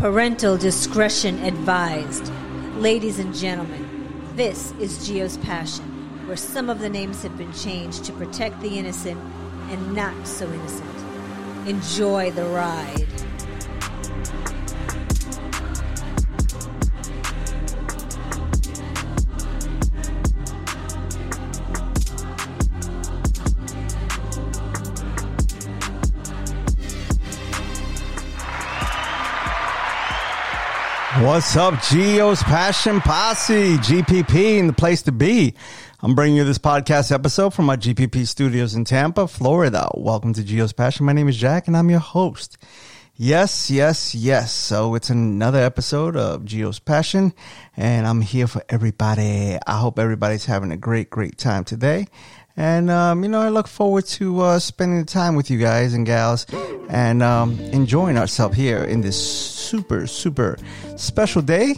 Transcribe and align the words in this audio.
Parental 0.00 0.56
discretion 0.56 1.38
advised. 1.44 2.32
Ladies 2.76 3.18
and 3.18 3.34
gentlemen, 3.34 4.32
this 4.34 4.72
is 4.80 5.06
Gio's 5.06 5.36
Passion, 5.36 5.84
where 6.26 6.38
some 6.38 6.70
of 6.70 6.78
the 6.78 6.88
names 6.88 7.22
have 7.22 7.36
been 7.36 7.52
changed 7.52 8.06
to 8.06 8.12
protect 8.14 8.58
the 8.62 8.78
innocent 8.78 9.20
and 9.68 9.94
not 9.94 10.26
so 10.26 10.50
innocent. 10.50 11.68
Enjoy 11.68 12.30
the 12.30 12.46
ride. 12.46 13.29
What's 31.30 31.54
up, 31.54 31.74
Gio's 31.74 32.42
Passion 32.42 33.00
Posse, 33.00 33.76
GPP, 33.76 34.58
and 34.58 34.68
the 34.68 34.72
place 34.72 35.02
to 35.02 35.12
be. 35.12 35.54
I'm 36.00 36.16
bringing 36.16 36.36
you 36.36 36.42
this 36.42 36.58
podcast 36.58 37.12
episode 37.12 37.54
from 37.54 37.66
my 37.66 37.76
GPP 37.76 38.26
studios 38.26 38.74
in 38.74 38.84
Tampa, 38.84 39.28
Florida. 39.28 39.88
Welcome 39.94 40.32
to 40.32 40.42
Gio's 40.42 40.72
Passion. 40.72 41.06
My 41.06 41.12
name 41.12 41.28
is 41.28 41.36
Jack, 41.36 41.68
and 41.68 41.76
I'm 41.76 41.88
your 41.88 42.00
host. 42.00 42.58
Yes, 43.14 43.70
yes, 43.70 44.12
yes. 44.12 44.50
So 44.50 44.96
it's 44.96 45.08
another 45.08 45.60
episode 45.60 46.16
of 46.16 46.42
Gio's 46.42 46.80
Passion, 46.80 47.32
and 47.76 48.08
I'm 48.08 48.22
here 48.22 48.48
for 48.48 48.64
everybody. 48.68 49.56
I 49.64 49.78
hope 49.78 50.00
everybody's 50.00 50.46
having 50.46 50.72
a 50.72 50.76
great, 50.76 51.10
great 51.10 51.38
time 51.38 51.62
today. 51.62 52.08
And, 52.56 52.90
um, 52.90 53.22
you 53.22 53.28
know, 53.28 53.40
I 53.40 53.48
look 53.48 53.66
forward 53.68 54.06
to 54.06 54.40
uh, 54.40 54.58
spending 54.58 54.98
the 54.98 55.04
time 55.04 55.34
with 55.34 55.50
you 55.50 55.58
guys 55.58 55.94
and 55.94 56.04
gals 56.04 56.46
and 56.88 57.22
um, 57.22 57.58
enjoying 57.72 58.18
ourselves 58.18 58.56
here 58.56 58.84
in 58.84 59.00
this 59.00 59.16
super, 59.20 60.06
super 60.06 60.58
special 60.96 61.42
day. 61.42 61.74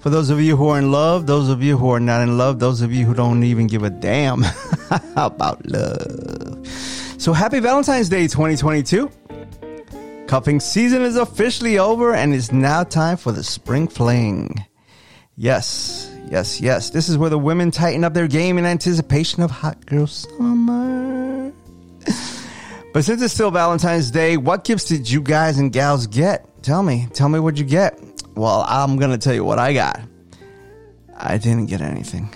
For 0.00 0.10
those 0.10 0.30
of 0.30 0.40
you 0.40 0.56
who 0.56 0.68
are 0.68 0.78
in 0.78 0.90
love, 0.90 1.26
those 1.26 1.48
of 1.48 1.62
you 1.62 1.78
who 1.78 1.90
are 1.90 2.00
not 2.00 2.22
in 2.22 2.36
love, 2.36 2.58
those 2.58 2.82
of 2.82 2.92
you 2.92 3.06
who 3.06 3.14
don't 3.14 3.44
even 3.44 3.68
give 3.68 3.84
a 3.84 3.90
damn 3.90 4.44
about 5.16 5.64
love. 5.64 6.66
So 7.18 7.32
happy 7.32 7.60
Valentine's 7.60 8.08
Day 8.08 8.26
2022. 8.26 9.08
Cuffing 10.26 10.58
season 10.58 11.02
is 11.02 11.16
officially 11.16 11.78
over 11.78 12.14
and 12.14 12.34
it's 12.34 12.50
now 12.50 12.82
time 12.82 13.16
for 13.16 13.30
the 13.30 13.44
spring 13.44 13.86
fling. 13.86 14.64
Yes, 15.42 16.08
yes, 16.30 16.60
yes. 16.60 16.90
This 16.90 17.08
is 17.08 17.18
where 17.18 17.28
the 17.28 17.36
women 17.36 17.72
tighten 17.72 18.04
up 18.04 18.14
their 18.14 18.28
game 18.28 18.58
in 18.58 18.64
anticipation 18.64 19.42
of 19.42 19.50
hot 19.50 19.84
girl 19.86 20.06
summer. 20.06 21.52
but 22.94 23.04
since 23.04 23.20
it's 23.20 23.34
still 23.34 23.50
Valentine's 23.50 24.12
Day, 24.12 24.36
what 24.36 24.62
gifts 24.62 24.84
did 24.84 25.10
you 25.10 25.20
guys 25.20 25.58
and 25.58 25.72
gals 25.72 26.06
get? 26.06 26.46
Tell 26.62 26.84
me. 26.84 27.08
Tell 27.12 27.28
me 27.28 27.40
what 27.40 27.56
you 27.56 27.64
get. 27.64 27.98
Well, 28.36 28.64
I'm 28.68 28.98
going 28.98 29.10
to 29.10 29.18
tell 29.18 29.34
you 29.34 29.42
what 29.42 29.58
I 29.58 29.72
got. 29.72 30.00
I 31.16 31.38
didn't 31.38 31.66
get 31.66 31.80
anything. 31.80 32.32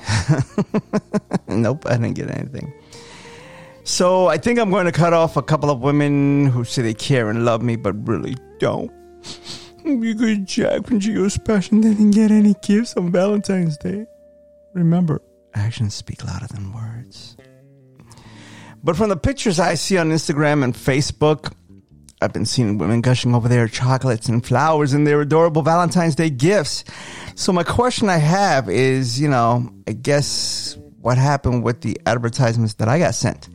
nope, 1.47 1.87
I 1.87 1.93
didn't 1.93 2.15
get 2.15 2.37
anything. 2.37 2.73
So 3.85 4.27
I 4.27 4.37
think 4.37 4.59
I'm 4.59 4.70
going 4.70 4.87
to 4.87 4.91
cut 4.91 5.13
off 5.13 5.37
a 5.37 5.43
couple 5.43 5.70
of 5.70 5.79
women 5.79 6.47
who 6.47 6.65
say 6.65 6.83
they 6.83 6.93
care 6.93 7.31
and 7.31 7.45
love 7.45 7.63
me, 7.63 7.77
but 7.77 7.93
really 8.09 8.37
don't. 8.59 8.91
Because 9.87 10.39
Jack 10.39 10.87
from 10.87 10.98
Gio's 10.98 11.39
Passion 11.39 11.81
didn't 11.81 12.11
get 12.11 12.33
any 12.33 12.55
gifts 12.61 12.97
on 12.97 13.12
Valentine's 13.12 13.77
Day. 13.77 14.05
Remember, 14.75 15.23
actions 15.55 15.95
speak 15.95 16.25
louder 16.25 16.48
than 16.48 16.73
words. 16.73 17.37
But 18.83 18.97
from 18.97 19.11
the 19.11 19.17
pictures 19.17 19.61
I 19.61 19.75
see 19.75 19.97
on 19.97 20.11
Instagram 20.11 20.64
and 20.64 20.75
Facebook, 20.75 21.53
I've 22.20 22.33
been 22.33 22.47
seeing 22.47 22.79
women 22.79 23.01
gushing 23.01 23.33
over 23.33 23.48
their 23.48 23.69
chocolates 23.69 24.29
and 24.29 24.45
flowers 24.45 24.92
and 24.92 25.07
their 25.07 25.20
adorable 25.20 25.62
Valentine's 25.62 26.17
Day 26.17 26.31
gifts. 26.31 26.83
So 27.37 27.53
my 27.53 27.62
question 27.62 28.09
I 28.09 28.17
have 28.17 28.69
is, 28.69 29.20
you 29.20 29.29
know, 29.29 29.73
I 29.87 29.92
guess 29.92 30.77
what 31.01 31.17
happened 31.17 31.62
with 31.62 31.83
the 31.83 31.97
advertisements 32.07 32.74
that 32.74 32.89
I 32.89 32.98
got 32.98 33.14
sent? 33.14 33.48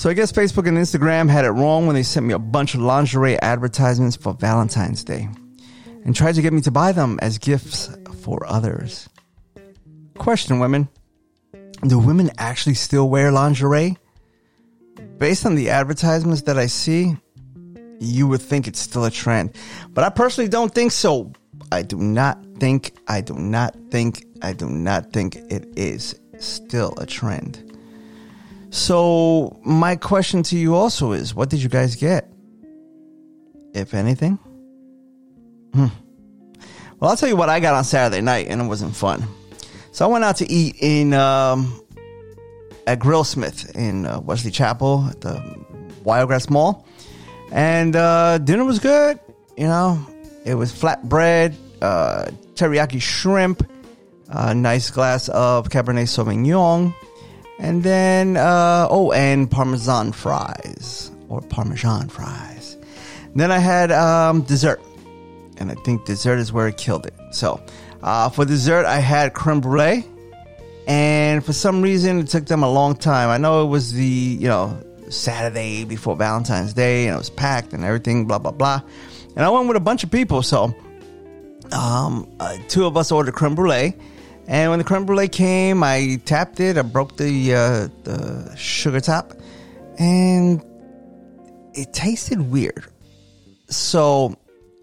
So 0.00 0.08
I 0.08 0.14
guess 0.14 0.32
Facebook 0.32 0.66
and 0.66 0.78
Instagram 0.78 1.28
had 1.28 1.44
it 1.44 1.50
wrong 1.50 1.86
when 1.86 1.94
they 1.94 2.02
sent 2.02 2.24
me 2.24 2.32
a 2.32 2.38
bunch 2.38 2.74
of 2.74 2.80
lingerie 2.80 3.38
advertisements 3.42 4.16
for 4.16 4.32
Valentine's 4.32 5.04
Day 5.04 5.28
and 6.06 6.16
tried 6.16 6.36
to 6.36 6.40
get 6.40 6.54
me 6.54 6.62
to 6.62 6.70
buy 6.70 6.92
them 6.92 7.18
as 7.20 7.36
gifts 7.36 7.94
for 8.22 8.46
others. 8.46 9.10
Question 10.16 10.58
women. 10.58 10.88
Do 11.86 11.98
women 11.98 12.30
actually 12.38 12.76
still 12.76 13.10
wear 13.10 13.30
lingerie? 13.30 13.98
Based 15.18 15.44
on 15.44 15.54
the 15.54 15.68
advertisements 15.68 16.40
that 16.44 16.56
I 16.56 16.64
see, 16.64 17.14
you 17.98 18.26
would 18.26 18.40
think 18.40 18.66
it's 18.66 18.80
still 18.80 19.04
a 19.04 19.10
trend. 19.10 19.54
But 19.90 20.04
I 20.04 20.08
personally 20.08 20.48
don't 20.48 20.74
think 20.74 20.92
so. 20.92 21.30
I 21.72 21.82
do 21.82 21.98
not 21.98 22.42
think, 22.58 22.94
I 23.06 23.20
do 23.20 23.34
not 23.34 23.76
think, 23.90 24.24
I 24.40 24.54
do 24.54 24.66
not 24.66 25.12
think 25.12 25.36
it 25.36 25.68
is 25.76 26.18
still 26.38 26.94
a 26.96 27.04
trend. 27.04 27.69
So, 28.70 29.60
my 29.64 29.96
question 29.96 30.42
to 30.44 30.56
you 30.56 30.76
also 30.76 31.12
is 31.12 31.34
what 31.34 31.50
did 31.50 31.62
you 31.62 31.68
guys 31.68 31.96
get? 31.96 32.30
If 33.74 33.94
anything? 33.94 34.38
Hmm. 35.74 35.86
Well, 36.98 37.10
I'll 37.10 37.16
tell 37.16 37.28
you 37.28 37.36
what 37.36 37.48
I 37.48 37.60
got 37.60 37.74
on 37.74 37.84
Saturday 37.84 38.20
night, 38.20 38.46
and 38.48 38.60
it 38.60 38.66
wasn't 38.66 38.94
fun. 38.94 39.24
So, 39.92 40.04
I 40.04 40.08
went 40.08 40.24
out 40.24 40.36
to 40.36 40.50
eat 40.50 40.76
in 40.80 41.14
um, 41.14 41.82
at 42.86 43.00
Grillsmith 43.00 43.74
in 43.74 44.06
uh, 44.06 44.20
Wesley 44.20 44.50
Chapel 44.50 45.06
at 45.10 45.20
the 45.20 45.60
Wiregrass 46.04 46.48
Mall. 46.48 46.86
And 47.52 47.96
uh, 47.96 48.38
dinner 48.38 48.64
was 48.64 48.78
good. 48.78 49.18
You 49.56 49.66
know, 49.66 50.06
it 50.44 50.54
was 50.54 50.72
flatbread, 50.72 51.54
uh, 51.82 52.30
teriyaki 52.54 53.02
shrimp, 53.02 53.68
a 54.28 54.54
nice 54.54 54.90
glass 54.90 55.28
of 55.28 55.68
Cabernet 55.68 56.08
Sauvignon, 56.08 56.94
and 57.60 57.82
then, 57.82 58.36
uh, 58.36 58.88
oh, 58.90 59.12
and 59.12 59.50
Parmesan 59.50 60.12
fries 60.12 61.10
or 61.28 61.40
Parmesan 61.42 62.08
fries. 62.08 62.76
Then 63.34 63.52
I 63.52 63.58
had 63.58 63.92
um, 63.92 64.42
dessert, 64.42 64.80
and 65.58 65.70
I 65.70 65.74
think 65.74 66.04
dessert 66.06 66.38
is 66.38 66.52
where 66.52 66.66
it 66.68 66.76
killed 66.76 67.06
it. 67.06 67.14
So, 67.30 67.60
uh, 68.02 68.30
for 68.30 68.44
dessert, 68.44 68.86
I 68.86 68.98
had 68.98 69.34
creme 69.34 69.60
brulee, 69.60 70.04
and 70.86 71.44
for 71.44 71.52
some 71.52 71.82
reason, 71.82 72.18
it 72.18 72.28
took 72.28 72.46
them 72.46 72.62
a 72.62 72.70
long 72.70 72.96
time. 72.96 73.28
I 73.28 73.36
know 73.36 73.62
it 73.62 73.68
was 73.68 73.92
the, 73.92 74.04
you 74.04 74.48
know, 74.48 74.82
Saturday 75.10 75.84
before 75.84 76.16
Valentine's 76.16 76.72
Day, 76.72 77.06
and 77.06 77.14
it 77.14 77.18
was 77.18 77.30
packed 77.30 77.72
and 77.72 77.84
everything, 77.84 78.26
blah 78.26 78.38
blah 78.38 78.52
blah. 78.52 78.80
And 79.36 79.44
I 79.44 79.50
went 79.50 79.68
with 79.68 79.76
a 79.76 79.80
bunch 79.80 80.02
of 80.02 80.10
people, 80.10 80.42
so 80.42 80.74
um, 81.72 82.28
uh, 82.40 82.56
two 82.68 82.86
of 82.86 82.96
us 82.96 83.12
ordered 83.12 83.34
creme 83.34 83.54
brulee. 83.54 83.94
And 84.50 84.70
when 84.70 84.80
the 84.80 84.84
creme 84.84 85.06
brulee 85.06 85.28
came, 85.28 85.84
I 85.84 86.20
tapped 86.24 86.58
it. 86.58 86.76
I 86.76 86.82
broke 86.82 87.16
the 87.16 87.54
uh, 87.54 87.88
the 88.02 88.56
sugar 88.56 89.00
top, 89.00 89.32
and 89.96 90.60
it 91.72 91.92
tasted 91.92 92.40
weird. 92.40 92.84
So, 93.68 94.36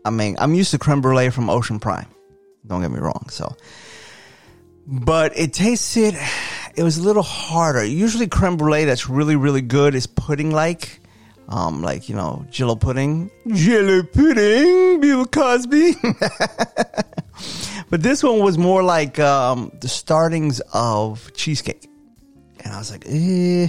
I 0.06 0.10
mean, 0.10 0.38
I'm 0.40 0.54
used 0.54 0.72
to 0.72 0.78
creme 0.78 1.02
brulee 1.02 1.32
from 1.32 1.50
Ocean 1.50 1.82
Prime. 1.82 2.08
Don't 2.66 2.82
get 2.82 2.92
me 2.92 3.00
wrong. 3.00 3.28
So, 3.30 3.58
but 4.88 5.38
it 5.38 5.52
tasted 5.52 6.16
it 6.78 6.84
was 6.84 6.98
a 6.98 7.02
little 7.02 7.24
harder. 7.24 7.84
Usually 7.84 8.28
creme 8.28 8.56
brulee 8.56 8.86
that's 8.86 9.10
really, 9.10 9.36
really 9.36 9.62
good 9.62 9.96
is 9.96 10.08
pudding 10.08 10.52
like. 10.52 11.02
Um, 11.50 11.82
like, 11.82 12.08
you 12.08 12.16
know, 12.16 12.46
jello 12.52 12.76
pudding. 12.76 13.32
Jello 13.48 14.04
pudding, 14.04 15.02
Bill 15.02 15.26
Cosby. 15.26 15.96
but 17.90 18.04
this 18.04 18.24
one 18.24 18.40
was 18.40 18.58
more 18.58 18.84
like 18.84 19.20
um, 19.20 19.72
the 19.82 19.88
startings 19.88 20.60
of 20.74 21.32
cheesecake. 21.34 21.90
And 22.64 22.74
I 22.74 22.78
was 22.78 22.92
like, 22.92 23.06
eh. 23.08 23.68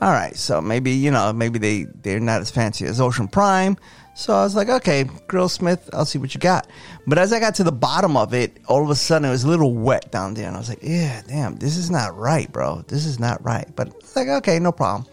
All 0.00 0.12
right, 0.12 0.36
so 0.36 0.60
maybe, 0.60 0.92
you 0.92 1.10
know, 1.10 1.32
maybe 1.32 1.58
they, 1.58 1.82
they're 2.02 2.20
not 2.20 2.40
as 2.40 2.50
fancy 2.50 2.84
as 2.84 3.00
Ocean 3.00 3.26
Prime. 3.26 3.76
So 4.14 4.34
I 4.34 4.42
was 4.42 4.54
like, 4.54 4.68
okay, 4.68 5.04
Grillsmith, 5.04 5.90
I'll 5.92 6.04
see 6.04 6.18
what 6.18 6.34
you 6.34 6.40
got. 6.40 6.68
But 7.06 7.18
as 7.18 7.32
I 7.32 7.40
got 7.40 7.56
to 7.56 7.64
the 7.64 7.72
bottom 7.72 8.16
of 8.16 8.34
it, 8.34 8.58
all 8.66 8.82
of 8.82 8.90
a 8.90 8.94
sudden 8.94 9.28
it 9.28 9.30
was 9.30 9.44
a 9.44 9.48
little 9.48 9.74
wet 9.74 10.10
down 10.10 10.34
there. 10.34 10.46
And 10.46 10.56
I 10.56 10.58
was 10.58 10.68
like, 10.68 10.82
yeah, 10.82 11.22
damn, 11.26 11.56
this 11.56 11.76
is 11.76 11.90
not 11.90 12.16
right, 12.16 12.50
bro. 12.50 12.82
This 12.88 13.06
is 13.06 13.18
not 13.18 13.44
right. 13.44 13.68
But 13.74 13.92
like, 14.16 14.28
okay, 14.28 14.58
no 14.58 14.72
problem. 14.72 15.08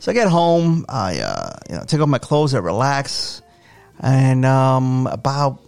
So 0.00 0.10
I 0.10 0.14
get 0.14 0.28
home, 0.28 0.84
I, 0.88 1.20
uh, 1.20 1.56
you 1.70 1.76
know, 1.76 1.84
take 1.84 2.00
off 2.00 2.08
my 2.08 2.18
clothes, 2.18 2.54
I 2.54 2.58
relax. 2.58 3.40
And 4.00 4.44
um, 4.44 5.06
about 5.06 5.62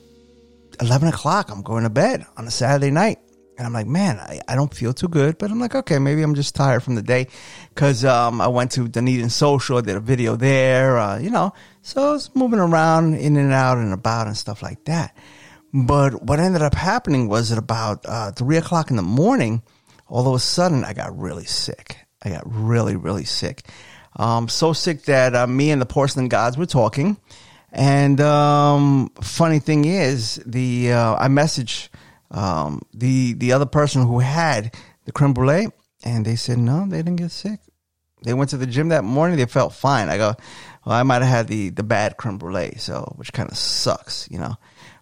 11 0.81 1.09
o'clock, 1.09 1.51
I'm 1.51 1.63
going 1.63 1.85
to 1.85 1.91
bed 1.91 2.27
on 2.37 2.47
a 2.47 2.51
Saturday 2.51 2.91
night. 2.91 3.19
And 3.57 3.67
I'm 3.67 3.73
like, 3.73 3.87
man, 3.87 4.19
I, 4.19 4.41
I 4.49 4.57
don't 4.57 4.75
feel 4.75 4.93
too 4.93 5.09
good. 5.09 5.39
But 5.39 5.51
I'm 5.51 5.61
like, 5.61 5.75
okay, 5.75 5.99
maybe 5.99 6.23
I'm 6.23 6.35
just 6.35 6.55
tired 6.55 6.83
from 6.83 6.97
the 6.97 7.03
day. 7.03 7.29
Because 7.69 8.05
um, 8.05 8.41
I 8.41 8.49
went 8.49 8.73
to 8.73 8.89
Dunedin 8.89 9.31
Social, 9.31 9.81
did 9.81 9.97
a 9.97 10.01
video 10.01 10.35
there, 10.37 10.99
uh, 10.99 11.19
you 11.19 11.31
know. 11.31 11.53
So 11.83 12.09
I 12.09 12.13
was 12.13 12.35
moving 12.35 12.59
around 12.59 13.15
in 13.15 13.37
and 13.37 13.53
out 13.53 13.79
and 13.79 13.93
about 13.93 14.27
and 14.27 14.37
stuff 14.37 14.63
like 14.63 14.85
that. 14.87 15.17
But 15.73 16.23
what 16.23 16.41
ended 16.41 16.63
up 16.63 16.75
happening 16.75 17.29
was 17.29 17.53
at 17.53 17.59
about 17.59 18.05
uh, 18.07 18.33
3 18.33 18.57
o'clock 18.57 18.91
in 18.91 18.97
the 18.97 19.03
morning, 19.03 19.63
all 20.09 20.29
of 20.29 20.35
a 20.35 20.39
sudden, 20.39 20.85
I 20.85 20.93
got 20.93 21.17
really 21.19 21.45
sick. 21.45 21.99
I 22.23 22.31
got 22.31 22.43
really, 22.47 22.97
really 22.97 23.25
sick. 23.25 23.69
Um, 24.17 24.49
so 24.49 24.73
sick 24.73 25.03
that 25.05 25.35
uh, 25.35 25.47
me 25.47 25.71
and 25.71 25.81
the 25.83 25.87
porcelain 25.87 26.29
gods 26.29 26.57
were 26.57 26.67
talking. 26.67 27.17
And 27.75 28.21
um, 28.21 29.11
funny 29.21 29.59
thing 29.59 29.85
is, 29.85 30.37
the 30.47 30.93
uh, 30.93 31.17
I 31.17 31.27
messaged 31.27 31.89
um, 32.31 32.83
the 32.95 33.33
the 33.33 33.53
other 33.53 33.67
person 33.67 34.07
who 34.07 34.21
had 34.21 34.73
the 35.07 35.13
creme 35.13 35.35
brulee, 35.35 35.67
and 36.05 36.25
they 36.25 36.37
said 36.37 36.59
no, 36.59 36.87
they 36.89 36.99
didn't 36.99 37.17
get 37.17 37.33
sick. 37.33 37.59
They 38.23 38.33
went 38.33 38.51
to 38.51 38.57
the 38.57 38.67
gym 38.67 38.91
that 38.91 39.03
morning. 39.03 39.37
They 39.37 39.47
felt 39.47 39.75
fine. 39.75 40.09
I 40.09 40.19
go, 40.19 40.35
well, 40.87 40.95
I 40.95 41.03
might 41.03 41.23
have 41.23 41.31
had 41.31 41.49
the 41.49 41.71
the 41.71 41.83
bad 41.83 42.17
creme 42.17 42.39
brulee, 42.39 42.75
so 42.77 43.13
which 43.17 43.33
kind 43.33 43.51
of 43.51 43.59
sucks, 43.59 44.29
you 44.31 44.39
know. 44.39 44.55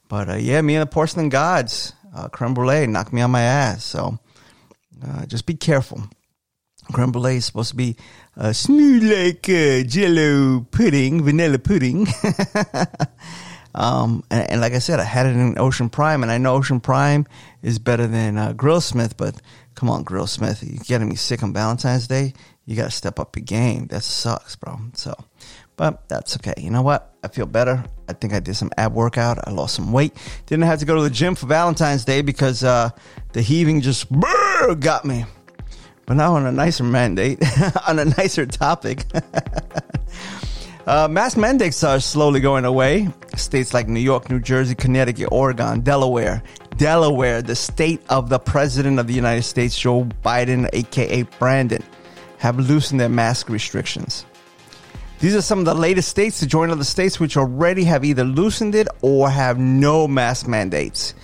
But 0.09 0.31
uh, 0.31 0.37
yeah, 0.37 0.63
me 0.63 0.75
and 0.75 0.83
the 0.83 0.91
porcelain 0.91 1.29
gods, 1.29 1.93
uh, 2.15 2.29
creme 2.29 2.55
brulee 2.55 2.87
knocked 2.87 3.13
me 3.13 3.21
on 3.21 3.31
my 3.31 3.43
ass. 3.43 3.85
So 3.85 4.19
uh, 5.07 5.27
just 5.27 5.45
be 5.45 5.55
careful. 5.55 6.03
Creme 6.91 7.13
brulee 7.13 7.37
is 7.37 7.45
supposed 7.45 7.71
to 7.71 7.77
be 7.77 7.97
uh, 8.37 8.53
smooth 8.53 9.05
like 9.05 9.49
uh, 9.49 9.83
jello 9.87 10.61
pudding, 10.71 11.23
vanilla 11.23 11.59
pudding. 11.59 12.07
um, 13.75 14.25
and, 14.31 14.51
and, 14.51 14.61
like 14.61 14.73
I 14.73 14.79
said, 14.79 15.01
I 15.01 15.05
had 15.05 15.27
it 15.27 15.37
in 15.37 15.59
Ocean 15.59 15.89
Prime, 15.89 16.23
and 16.23 16.33
I 16.33 16.39
know 16.39 16.55
Ocean 16.55 16.81
Prime 16.81 17.27
is 17.63 17.79
better 17.79 18.07
than 18.07 18.39
uh, 18.39 18.53
Grillsmith, 18.53 19.17
but 19.17 19.41
come 19.75 19.91
on, 19.91 20.05
Grillsmith, 20.05 20.63
you're 20.69 20.83
getting 20.85 21.09
me 21.09 21.17
sick 21.17 21.43
on 21.43 21.53
Valentine's 21.53 22.07
Day. 22.07 22.33
You 22.65 22.77
got 22.77 22.85
to 22.85 22.91
step 22.91 23.19
up 23.19 23.37
your 23.37 23.45
game. 23.45 23.89
That 23.89 24.03
sucks, 24.03 24.57
bro. 24.57 24.79
So, 24.95 25.15
but 25.77 26.09
that's 26.09 26.37
okay. 26.37 26.55
You 26.59 26.71
know 26.71 26.83
what? 26.83 27.15
I 27.25 27.29
feel 27.29 27.47
better. 27.47 27.85
I 28.09 28.13
think 28.13 28.33
I 28.33 28.41
did 28.41 28.55
some 28.55 28.71
ab 28.77 28.93
workout. 28.95 29.47
I 29.47 29.51
lost 29.51 29.75
some 29.75 29.93
weight. 29.93 30.15
Didn't 30.47 30.65
have 30.65 30.79
to 30.79 30.85
go 30.85 30.97
to 30.97 31.03
the 31.03 31.11
gym 31.11 31.35
for 31.35 31.47
Valentine's 31.47 32.05
Day 32.05 32.23
because 32.23 32.63
uh, 32.63 32.91
the 33.33 33.43
heaving 33.43 33.81
just 33.81 34.07
got 34.13 35.05
me. 35.05 35.25
But 36.07 36.15
now 36.15 36.35
on 36.35 36.47
a 36.47 36.53
nicer 36.53 36.85
mandate, 36.85 37.41
on 37.89 37.99
a 37.99 38.05
nicer 38.05 38.47
topic. 38.47 39.05
uh, 40.87 41.09
mask 41.09 41.37
mandates 41.37 41.83
are 41.85 42.01
slowly 42.01 42.41
going 42.41 42.65
away. 42.65 43.09
States 43.37 43.73
like 43.73 43.89
New 43.89 44.01
York, 44.01 44.31
New 44.31 44.41
Jersey, 44.41 44.75
Connecticut, 44.75 45.29
Oregon, 45.31 45.81
Delaware, 45.81 46.43
Delaware, 46.77 47.43
the 47.43 47.57
state 47.57 48.03
of 48.09 48.29
the 48.29 48.39
President 48.39 48.99
of 48.99 49.07
the 49.07 49.15
United 49.15 49.43
States, 49.43 49.79
Joe 49.79 50.05
Biden, 50.25 50.69
aka 50.73 51.23
Brandon, 51.39 51.83
have 52.39 52.59
loosened 52.59 53.01
their 53.01 53.09
mask 53.09 53.49
restrictions. 53.49 54.27
These 55.21 55.37
are 55.37 55.43
some 55.43 55.61
of 55.61 55.67
the 55.67 55.75
latest 55.75 56.09
states 56.09 56.41
to 56.41 56.49
join 56.49 56.71
other 56.71 56.83
states 56.83 57.21
which 57.21 57.37
already 57.37 57.85
have 57.85 58.05
either 58.05 58.25
loosened 58.25 58.75
it 58.75 58.89
or 59.03 59.31
have 59.31 59.57
no 59.57 60.09
mask 60.09 60.49
mandates. 60.49 61.15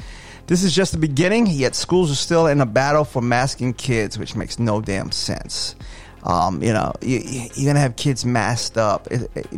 This 0.49 0.65
is 0.65 0.75
just 0.75 0.93
the 0.93 0.99
beginning, 0.99 1.47
yet 1.47 1.75
schools 1.75 2.11
are 2.11 2.15
still 2.15 2.47
in 2.47 2.63
a 2.63 2.67
battle 2.67 3.05
for 3.05 3.21
masking 3.21 3.75
kids, 3.75 4.19
which 4.19 4.35
makes 4.35 4.59
no 4.59 4.81
damn 4.81 5.13
sense. 5.13 5.77
Um, 6.23 6.63
you 6.63 6.73
know, 6.73 6.95
you, 7.03 7.21
are 7.51 7.67
gonna 7.67 7.81
have 7.81 7.97
kids 7.97 8.25
masked 8.25 8.79
up, 8.79 9.09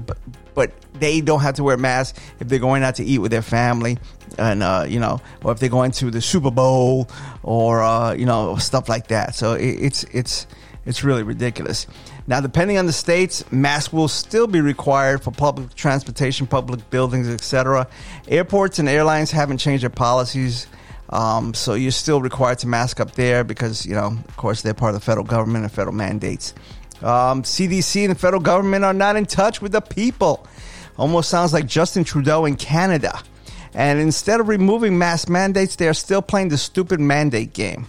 but, 0.05 0.19
but 0.53 0.73
they 0.95 1.21
don't 1.21 1.43
have 1.43 1.55
to 1.55 1.65
wear 1.65 1.77
masks 1.77 2.19
if 2.41 2.49
they're 2.49 2.59
going 2.59 2.83
out 2.83 2.97
to 2.97 3.05
eat 3.05 3.19
with 3.19 3.31
their 3.31 3.41
family, 3.41 3.99
and 4.37 4.65
uh, 4.65 4.85
you 4.87 4.99
know, 4.99 5.21
or 5.45 5.53
if 5.53 5.61
they're 5.61 5.69
going 5.69 5.93
to 5.93 6.11
the 6.11 6.21
Super 6.21 6.51
Bowl 6.51 7.09
or 7.45 7.83
uh, 7.85 8.13
you 8.13 8.27
know 8.27 8.57
stuff 8.57 8.89
like 8.89 9.07
that. 9.09 9.37
So 9.37 9.55
it, 9.55 9.69
it's 9.69 10.03
it's 10.13 10.49
it's 10.87 11.05
really 11.05 11.23
ridiculous. 11.23 11.87
Now, 12.27 12.41
depending 12.41 12.79
on 12.79 12.87
the 12.87 12.93
states, 12.93 13.45
masks 13.53 13.93
will 13.93 14.09
still 14.09 14.49
be 14.49 14.61
required 14.61 15.23
for 15.23 15.31
public 15.31 15.73
transportation, 15.77 16.49
public 16.49 16.91
buildings, 16.91 17.29
etc. 17.29 17.87
Airports 18.27 18.81
and 18.81 18.89
airlines 18.89 19.31
haven't 19.31 19.59
changed 19.59 19.85
their 19.85 19.91
policies 19.91 20.67
um, 21.11 21.55
so 21.55 21.75
you're 21.75 21.91
still 21.91 22.21
required 22.21 22.59
to 22.61 22.69
mask 22.69 23.01
up 23.01 23.13
there 23.13 23.45
because, 23.45 23.85
you 23.85 23.95
know, 23.95 24.17
of 24.29 24.37
course, 24.37 24.63
they're 24.63 24.75
part 24.75 24.95
of 24.95 25.01
the 25.01 25.05
federal 25.05 25.27
government 25.27 25.65
and 25.65 25.73
federal 25.73 25.95
mandates. 25.95 26.55
Um, 27.03 27.43
CDC 27.43 28.03
and 28.03 28.11
the 28.13 28.19
federal 28.19 28.43
government 28.43 28.85
are 28.85 28.95
not 28.95 29.17
in 29.17 29.27
touch 29.27 29.61
with 29.61 29.73
the 29.73 29.81
people. 29.81 30.47
Almost 30.97 31.29
sounds 31.29 31.53
like 31.53 31.67
Justin 31.67 32.05
Trudeau 32.05 32.45
in 32.45 32.57
Canada. 32.57 33.21
And 33.75 33.99
instead 34.01 34.41
of 34.41 34.49
removing 34.49 34.99
mask 34.99 35.29
mandates, 35.29 35.77
they 35.77 35.89
are 35.89 35.95
still 35.95 36.23
playing 36.23 36.49
the 36.49 36.59
stupid 36.59 37.01
mandate 37.01 37.53
game. 37.53 37.87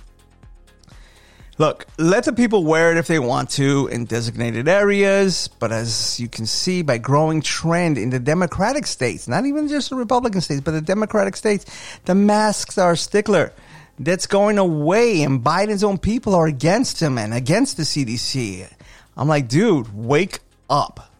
Look, 1.61 1.85
let 1.99 2.23
the 2.23 2.33
people 2.33 2.63
wear 2.63 2.91
it 2.91 2.97
if 2.97 3.05
they 3.05 3.19
want 3.19 3.51
to 3.51 3.85
in 3.91 4.05
designated 4.05 4.67
areas, 4.67 5.47
but 5.47 5.71
as 5.71 6.19
you 6.19 6.27
can 6.27 6.47
see 6.47 6.81
by 6.81 6.97
growing 6.97 7.39
trend 7.39 7.99
in 7.99 8.09
the 8.09 8.17
Democratic 8.17 8.87
states, 8.87 9.27
not 9.27 9.45
even 9.45 9.67
just 9.67 9.91
the 9.91 9.95
Republican 9.95 10.41
states, 10.41 10.61
but 10.61 10.71
the 10.71 10.81
Democratic 10.81 11.35
states, 11.35 11.67
the 12.05 12.15
masks 12.15 12.79
are 12.79 12.95
stickler. 12.95 13.53
That's 13.99 14.25
going 14.25 14.57
away, 14.57 15.21
and 15.21 15.43
Biden's 15.43 15.83
own 15.83 15.99
people 15.99 16.33
are 16.33 16.47
against 16.47 16.99
him 16.99 17.19
and 17.19 17.31
against 17.31 17.77
the 17.77 17.83
CDC. 17.83 18.67
I'm 19.15 19.27
like, 19.27 19.47
dude, 19.47 19.95
wake 19.95 20.39
up. 20.67 21.13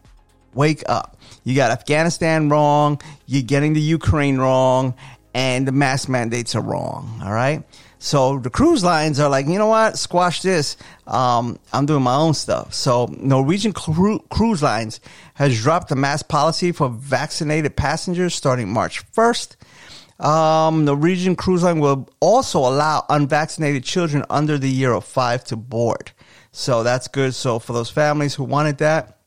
Wake 0.54 0.82
up. 0.88 1.18
You 1.44 1.54
got 1.54 1.70
Afghanistan 1.70 2.48
wrong, 2.48 3.00
you're 3.26 3.44
getting 3.44 3.74
the 3.74 3.80
Ukraine 3.80 4.38
wrong, 4.38 4.94
and 5.34 5.68
the 5.68 5.72
mask 5.72 6.08
mandates 6.08 6.56
are 6.56 6.62
wrong. 6.62 7.20
All 7.22 7.32
right? 7.32 7.62
So 8.02 8.40
the 8.40 8.50
cruise 8.50 8.82
lines 8.82 9.20
are 9.20 9.30
like, 9.30 9.46
you 9.46 9.58
know 9.58 9.68
what? 9.68 9.96
Squash 9.96 10.42
this. 10.42 10.76
Um, 11.06 11.56
I'm 11.72 11.86
doing 11.86 12.02
my 12.02 12.16
own 12.16 12.34
stuff. 12.34 12.74
So 12.74 13.06
Norwegian 13.16 13.72
cru- 13.72 14.18
Cruise 14.28 14.60
Lines 14.60 14.98
has 15.34 15.62
dropped 15.62 15.88
the 15.88 15.94
mask 15.94 16.26
policy 16.26 16.72
for 16.72 16.88
vaccinated 16.88 17.76
passengers 17.76 18.34
starting 18.34 18.72
March 18.72 19.06
1st. 19.12 19.54
Um, 20.24 20.84
Norwegian 20.84 21.36
Cruise 21.36 21.62
Line 21.62 21.78
will 21.78 22.08
also 22.18 22.58
allow 22.58 23.06
unvaccinated 23.08 23.84
children 23.84 24.24
under 24.28 24.58
the 24.58 24.68
year 24.68 24.92
of 24.92 25.04
five 25.04 25.44
to 25.44 25.56
board. 25.56 26.10
So 26.50 26.82
that's 26.82 27.06
good. 27.06 27.36
So 27.36 27.60
for 27.60 27.72
those 27.72 27.90
families 27.90 28.34
who 28.34 28.42
wanted 28.42 28.78
that, 28.78 29.20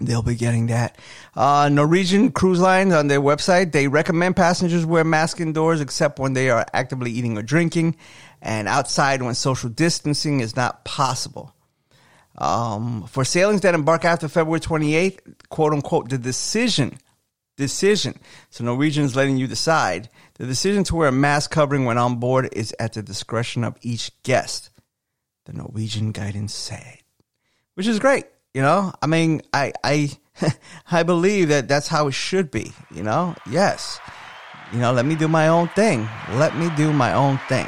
they'll 0.00 0.22
be 0.22 0.36
getting 0.36 0.68
that. 0.68 0.96
Uh, 1.36 1.68
Norwegian 1.68 2.30
Cruise 2.30 2.60
Lines 2.60 2.94
on 2.94 3.08
their 3.08 3.20
website, 3.20 3.72
they 3.72 3.88
recommend 3.88 4.36
passengers 4.36 4.86
wear 4.86 5.04
masks 5.04 5.40
indoors 5.40 5.80
except 5.80 6.18
when 6.18 6.32
they 6.32 6.48
are 6.48 6.64
actively 6.72 7.10
eating 7.10 7.36
or 7.36 7.42
drinking 7.42 7.96
and 8.40 8.68
outside 8.68 9.22
when 9.22 9.34
social 9.34 9.68
distancing 9.68 10.40
is 10.40 10.54
not 10.54 10.84
possible. 10.84 11.52
Um, 12.36 13.06
for 13.06 13.24
sailings 13.24 13.62
that 13.62 13.74
embark 13.74 14.04
after 14.04 14.28
February 14.28 14.60
28th, 14.60 15.18
quote 15.48 15.72
unquote, 15.72 16.08
the 16.08 16.18
decision, 16.18 16.98
decision. 17.56 18.18
So 18.50 18.64
Norwegian's 18.64 19.16
letting 19.16 19.36
you 19.36 19.46
decide. 19.46 20.08
The 20.34 20.46
decision 20.46 20.84
to 20.84 20.96
wear 20.96 21.08
a 21.08 21.12
mask 21.12 21.50
covering 21.52 21.84
when 21.84 21.98
on 21.98 22.16
board 22.16 22.48
is 22.52 22.74
at 22.78 22.94
the 22.94 23.02
discretion 23.02 23.62
of 23.62 23.76
each 23.82 24.10
guest. 24.24 24.70
The 25.46 25.52
Norwegian 25.52 26.12
guidance 26.12 26.54
said, 26.54 26.98
which 27.74 27.86
is 27.86 27.98
great. 27.98 28.24
You 28.52 28.62
know, 28.62 28.92
I 29.00 29.06
mean, 29.06 29.42
I, 29.52 29.72
I, 29.82 30.10
I 30.90 31.02
believe 31.02 31.48
that 31.48 31.68
that's 31.68 31.88
how 31.88 32.08
it 32.08 32.12
should 32.12 32.50
be. 32.50 32.72
You 32.92 33.02
know, 33.02 33.34
yes. 33.50 34.00
You 34.72 34.78
know, 34.78 34.92
let 34.92 35.06
me 35.06 35.14
do 35.14 35.28
my 35.28 35.48
own 35.48 35.68
thing. 35.68 36.08
Let 36.32 36.56
me 36.56 36.68
do 36.76 36.92
my 36.92 37.14
own 37.14 37.38
thing. 37.48 37.66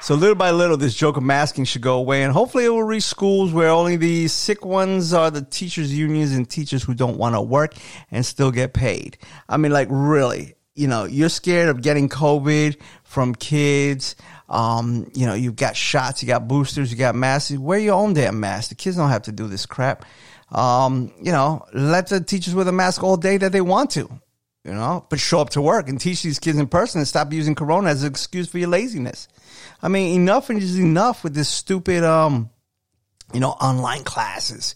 So 0.00 0.14
little 0.14 0.34
by 0.34 0.50
little, 0.50 0.76
this 0.76 0.94
joke 0.94 1.16
of 1.16 1.22
masking 1.22 1.64
should 1.64 1.80
go 1.80 1.96
away, 1.96 2.24
and 2.24 2.32
hopefully, 2.32 2.66
it 2.66 2.68
will 2.68 2.82
reach 2.82 3.04
schools 3.04 3.54
where 3.54 3.70
only 3.70 3.96
the 3.96 4.28
sick 4.28 4.62
ones 4.62 5.14
are 5.14 5.30
the 5.30 5.40
teachers' 5.40 5.94
unions 5.94 6.32
and 6.32 6.48
teachers 6.48 6.82
who 6.82 6.92
don't 6.92 7.16
want 7.16 7.34
to 7.34 7.40
work 7.40 7.72
and 8.10 8.26
still 8.26 8.50
get 8.50 8.74
paid. 8.74 9.16
I 9.48 9.56
mean, 9.56 9.72
like 9.72 9.88
really, 9.90 10.56
you 10.74 10.88
know, 10.88 11.04
you're 11.04 11.30
scared 11.30 11.70
of 11.70 11.80
getting 11.80 12.10
COVID 12.10 12.76
from 13.02 13.34
kids. 13.34 14.14
Um, 14.50 15.10
you 15.14 15.24
know, 15.24 15.32
you've 15.32 15.56
got 15.56 15.74
shots, 15.74 16.22
you 16.22 16.26
got 16.26 16.48
boosters, 16.48 16.92
you 16.92 16.98
got 16.98 17.14
masks. 17.14 17.56
Wear 17.56 17.78
your 17.78 17.94
own 17.94 18.12
damn 18.12 18.38
mask. 18.38 18.68
The 18.68 18.74
kids 18.74 18.96
don't 18.96 19.08
have 19.08 19.22
to 19.22 19.32
do 19.32 19.48
this 19.48 19.64
crap. 19.64 20.04
Um, 20.54 21.12
you 21.20 21.32
know, 21.32 21.66
let 21.74 22.08
the 22.08 22.20
teachers 22.20 22.54
wear 22.54 22.64
the 22.64 22.72
mask 22.72 23.02
all 23.02 23.16
day 23.16 23.36
that 23.36 23.52
they 23.52 23.60
want 23.60 23.90
to. 23.92 24.08
You 24.64 24.72
know, 24.72 25.04
but 25.10 25.20
show 25.20 25.40
up 25.40 25.50
to 25.50 25.60
work 25.60 25.90
and 25.90 26.00
teach 26.00 26.22
these 26.22 26.38
kids 26.38 26.56
in 26.56 26.66
person 26.68 27.00
and 27.00 27.06
stop 27.06 27.34
using 27.34 27.54
Corona 27.54 27.90
as 27.90 28.02
an 28.02 28.10
excuse 28.10 28.48
for 28.48 28.56
your 28.56 28.70
laziness. 28.70 29.28
I 29.82 29.88
mean, 29.88 30.18
enough 30.22 30.48
is 30.50 30.78
enough 30.78 31.22
with 31.22 31.34
this 31.34 31.50
stupid, 31.50 32.02
um, 32.02 32.48
you 33.34 33.40
know, 33.40 33.50
online 33.50 34.04
classes. 34.04 34.74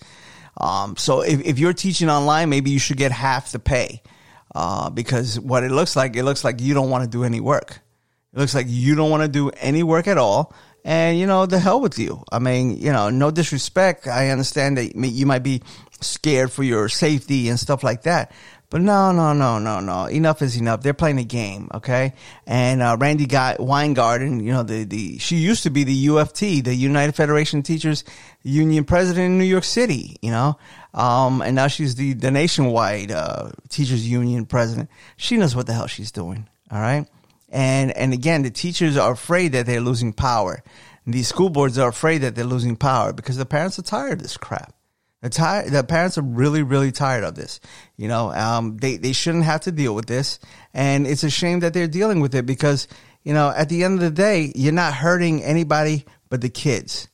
Um, 0.58 0.96
so 0.96 1.22
if, 1.22 1.40
if 1.40 1.58
you're 1.58 1.72
teaching 1.72 2.10
online, 2.10 2.50
maybe 2.50 2.70
you 2.70 2.78
should 2.78 2.98
get 2.98 3.12
half 3.12 3.52
the 3.52 3.58
pay. 3.58 4.02
Uh, 4.54 4.90
because 4.90 5.40
what 5.40 5.62
it 5.62 5.70
looks 5.70 5.96
like, 5.96 6.16
it 6.16 6.24
looks 6.24 6.44
like 6.44 6.60
you 6.60 6.74
don't 6.74 6.90
want 6.90 7.04
to 7.04 7.08
do 7.08 7.24
any 7.24 7.40
work. 7.40 7.80
It 8.34 8.38
looks 8.38 8.54
like 8.54 8.66
you 8.68 8.94
don't 8.94 9.10
want 9.10 9.22
to 9.22 9.28
do 9.28 9.50
any 9.56 9.82
work 9.82 10.06
at 10.06 10.18
all. 10.18 10.52
And, 10.84 11.18
you 11.18 11.26
know, 11.26 11.44
the 11.46 11.58
hell 11.58 11.80
with 11.80 11.98
you. 11.98 12.24
I 12.32 12.38
mean, 12.38 12.78
you 12.78 12.92
know, 12.92 13.10
no 13.10 13.30
disrespect. 13.30 14.06
I 14.06 14.30
understand 14.30 14.78
that 14.78 14.94
you 14.94 15.26
might 15.26 15.42
be 15.42 15.62
scared 16.00 16.52
for 16.52 16.62
your 16.62 16.88
safety 16.88 17.48
and 17.48 17.58
stuff 17.58 17.82
like 17.82 18.02
that. 18.02 18.32
But 18.70 18.82
no, 18.82 19.12
no, 19.12 19.32
no, 19.32 19.58
no, 19.58 19.80
no. 19.80 20.04
Enough 20.06 20.42
is 20.42 20.56
enough. 20.56 20.82
They're 20.82 20.92
playing 20.92 21.18
a 21.18 21.24
game, 21.24 21.70
okay? 21.72 22.12
And 22.46 22.82
uh, 22.82 22.98
Randi 23.00 23.26
Weingarten, 23.58 24.40
you 24.40 24.52
know, 24.52 24.62
the 24.62 24.84
the 24.84 25.16
she 25.18 25.36
used 25.36 25.62
to 25.62 25.70
be 25.70 25.84
the 25.84 26.06
UFT, 26.08 26.64
the 26.64 26.74
United 26.74 27.14
Federation 27.14 27.62
Teachers 27.62 28.04
Union 28.42 28.84
president 28.84 29.24
in 29.24 29.38
New 29.38 29.44
York 29.44 29.64
City, 29.64 30.18
you 30.20 30.30
know, 30.30 30.58
um, 30.92 31.40
and 31.40 31.56
now 31.56 31.68
she's 31.68 31.94
the 31.94 32.12
the 32.12 32.30
nationwide 32.30 33.10
uh, 33.10 33.52
teachers 33.70 34.06
union 34.06 34.44
president. 34.44 34.90
She 35.16 35.38
knows 35.38 35.56
what 35.56 35.66
the 35.66 35.72
hell 35.72 35.86
she's 35.86 36.12
doing, 36.12 36.46
all 36.70 36.80
right? 36.80 37.06
And 37.48 37.96
and 37.96 38.12
again, 38.12 38.42
the 38.42 38.50
teachers 38.50 38.96
are 38.96 39.12
afraid 39.12 39.52
that 39.52 39.66
they're 39.66 39.80
losing 39.80 40.12
power. 40.12 40.62
These 41.06 41.28
school 41.28 41.48
boards 41.48 41.78
are 41.78 41.88
afraid 41.88 42.18
that 42.18 42.34
they're 42.34 42.44
losing 42.44 42.76
power 42.76 43.14
because 43.14 43.38
the 43.38 43.46
parents 43.46 43.78
are 43.78 43.82
tired 43.82 44.12
of 44.12 44.22
this 44.22 44.36
crap. 44.36 44.74
The, 45.22 45.30
tired, 45.30 45.72
the 45.72 45.82
parents 45.82 46.18
are 46.18 46.22
really, 46.22 46.62
really 46.62 46.92
tired 46.92 47.24
of 47.24 47.34
this. 47.34 47.60
You 47.96 48.08
know, 48.08 48.30
um, 48.32 48.76
they, 48.76 48.98
they 48.98 49.12
shouldn't 49.12 49.44
have 49.44 49.62
to 49.62 49.72
deal 49.72 49.94
with 49.94 50.06
this. 50.06 50.38
And 50.74 51.06
it's 51.06 51.24
a 51.24 51.30
shame 51.30 51.60
that 51.60 51.72
they're 51.72 51.88
dealing 51.88 52.20
with 52.20 52.34
it 52.34 52.46
because, 52.46 52.86
you 53.24 53.32
know, 53.32 53.52
at 53.56 53.68
the 53.68 53.84
end 53.84 53.94
of 53.94 54.00
the 54.00 54.10
day, 54.10 54.52
you're 54.54 54.72
not 54.72 54.94
hurting 54.94 55.42
anybody 55.42 56.04
but 56.28 56.40
the 56.40 56.50
kids. 56.50 57.08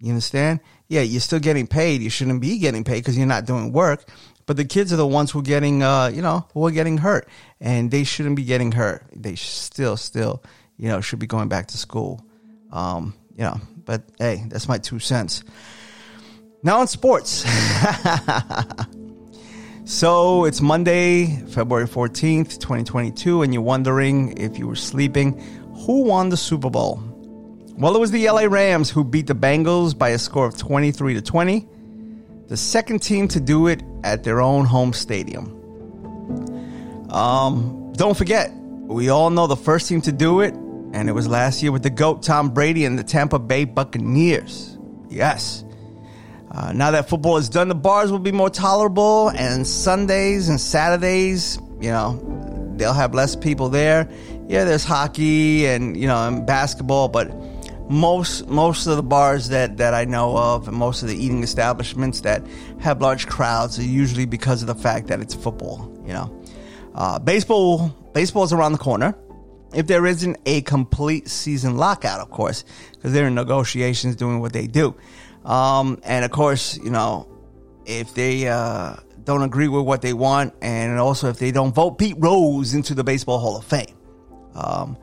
You 0.00 0.10
understand? 0.10 0.60
Yeah, 0.88 1.00
you're 1.00 1.20
still 1.20 1.38
getting 1.38 1.66
paid. 1.66 2.02
You 2.02 2.10
shouldn't 2.10 2.40
be 2.40 2.58
getting 2.58 2.84
paid 2.84 2.98
because 2.98 3.16
you're 3.16 3.26
not 3.26 3.46
doing 3.46 3.72
work. 3.72 4.08
But 4.46 4.56
the 4.56 4.64
kids 4.64 4.92
are 4.92 4.96
the 4.96 5.06
ones 5.06 5.32
who 5.32 5.40
are 5.40 5.42
getting, 5.42 5.82
uh, 5.82 6.06
you 6.14 6.22
know, 6.22 6.46
who 6.54 6.66
are 6.66 6.70
getting 6.70 6.98
hurt, 6.98 7.28
and 7.60 7.90
they 7.90 8.04
shouldn't 8.04 8.36
be 8.36 8.44
getting 8.44 8.72
hurt. 8.72 9.04
They 9.14 9.34
still, 9.34 9.96
still, 9.96 10.42
you 10.76 10.88
know, 10.88 11.00
should 11.00 11.18
be 11.18 11.26
going 11.26 11.48
back 11.48 11.66
to 11.68 11.78
school. 11.78 12.24
Um, 12.70 13.14
you 13.36 13.44
know, 13.44 13.60
but 13.84 14.02
hey, 14.18 14.44
that's 14.48 14.68
my 14.68 14.78
two 14.78 14.98
cents. 15.00 15.42
Now 16.62 16.80
on 16.80 16.86
sports. 16.86 17.44
so 19.84 20.44
it's 20.44 20.60
Monday, 20.60 21.26
February 21.48 21.86
14th, 21.86 22.58
2022, 22.58 23.42
and 23.42 23.52
you're 23.52 23.62
wondering 23.62 24.36
if 24.38 24.58
you 24.58 24.66
were 24.66 24.76
sleeping, 24.76 25.38
who 25.86 26.04
won 26.04 26.28
the 26.28 26.36
Super 26.36 26.70
Bowl? 26.70 27.02
Well, 27.78 27.94
it 27.94 27.98
was 27.98 28.10
the 28.10 28.28
LA 28.28 28.44
Rams 28.44 28.90
who 28.90 29.04
beat 29.04 29.26
the 29.26 29.34
Bengals 29.34 29.96
by 29.96 30.10
a 30.10 30.18
score 30.18 30.46
of 30.46 30.56
23 30.56 31.14
to 31.14 31.20
20, 31.20 31.68
the 32.48 32.56
second 32.56 33.00
team 33.02 33.28
to 33.28 33.40
do 33.40 33.66
it 33.66 33.82
at 34.04 34.24
their 34.24 34.40
own 34.40 34.64
home 34.64 34.92
stadium. 34.92 35.52
Um, 37.10 37.92
don't 37.96 38.16
forget, 38.16 38.52
we 38.54 39.08
all 39.08 39.30
know 39.30 39.46
the 39.46 39.56
first 39.56 39.88
team 39.88 40.00
to 40.02 40.12
do 40.12 40.40
it, 40.40 40.54
and 40.54 41.08
it 41.08 41.12
was 41.12 41.26
last 41.26 41.62
year 41.62 41.72
with 41.72 41.82
the 41.82 41.90
GOAT 41.90 42.22
Tom 42.22 42.50
Brady 42.50 42.84
and 42.84 42.98
the 42.98 43.04
Tampa 43.04 43.38
Bay 43.38 43.64
Buccaneers. 43.64 44.78
Yes. 45.08 45.64
Uh, 46.50 46.72
now 46.72 46.90
that 46.92 47.08
football 47.08 47.36
is 47.36 47.48
done, 47.48 47.68
the 47.68 47.74
bars 47.74 48.10
will 48.10 48.18
be 48.18 48.32
more 48.32 48.50
tolerable, 48.50 49.30
and 49.30 49.66
Sundays 49.66 50.48
and 50.48 50.60
Saturdays, 50.60 51.58
you 51.80 51.90
know, 51.90 52.72
they'll 52.76 52.92
have 52.92 53.14
less 53.14 53.34
people 53.34 53.68
there. 53.68 54.08
Yeah, 54.48 54.64
there's 54.64 54.84
hockey 54.84 55.66
and 55.66 55.96
you 55.96 56.06
know 56.06 56.28
and 56.28 56.46
basketball, 56.46 57.08
but 57.08 57.28
most 57.88 58.48
most 58.48 58.86
of 58.86 58.96
the 58.96 59.02
bars 59.02 59.48
that 59.48 59.76
that 59.76 59.94
I 59.94 60.04
know 60.04 60.36
of 60.36 60.68
and 60.68 60.76
most 60.76 61.02
of 61.02 61.08
the 61.08 61.16
eating 61.16 61.42
establishments 61.42 62.20
that 62.22 62.42
have 62.80 63.00
large 63.00 63.26
crowds 63.26 63.78
are 63.78 63.84
usually 63.84 64.26
because 64.26 64.62
of 64.62 64.68
the 64.68 64.74
fact 64.74 65.06
that 65.08 65.20
it's 65.20 65.34
football. 65.34 65.92
You 66.04 66.12
know, 66.12 66.42
uh, 66.94 67.18
baseball 67.18 67.88
baseball 68.12 68.44
is 68.44 68.52
around 68.52 68.72
the 68.72 68.78
corner. 68.78 69.14
If 69.74 69.88
there 69.88 70.06
isn't 70.06 70.38
a 70.46 70.62
complete 70.62 71.28
season 71.28 71.76
lockout, 71.76 72.20
of 72.20 72.30
course, 72.30 72.64
because 72.92 73.12
they're 73.12 73.26
in 73.26 73.34
negotiations 73.34 74.16
doing 74.16 74.40
what 74.40 74.52
they 74.52 74.66
do. 74.66 74.96
Um, 75.44 76.00
and 76.02 76.24
of 76.24 76.30
course, 76.30 76.78
you 76.78 76.90
know, 76.90 77.28
if 77.84 78.14
they 78.14 78.48
uh, 78.48 78.96
don't 79.24 79.42
agree 79.42 79.68
with 79.68 79.84
what 79.84 80.02
they 80.02 80.12
want, 80.12 80.54
and 80.62 80.98
also 80.98 81.28
if 81.28 81.38
they 81.38 81.50
don't 81.50 81.74
vote 81.74 81.98
Pete 81.98 82.16
Rose 82.18 82.74
into 82.74 82.94
the 82.94 83.04
Baseball 83.04 83.38
Hall 83.38 83.56
of 83.56 83.64
Fame. 83.64 83.96
Um, 84.54 84.96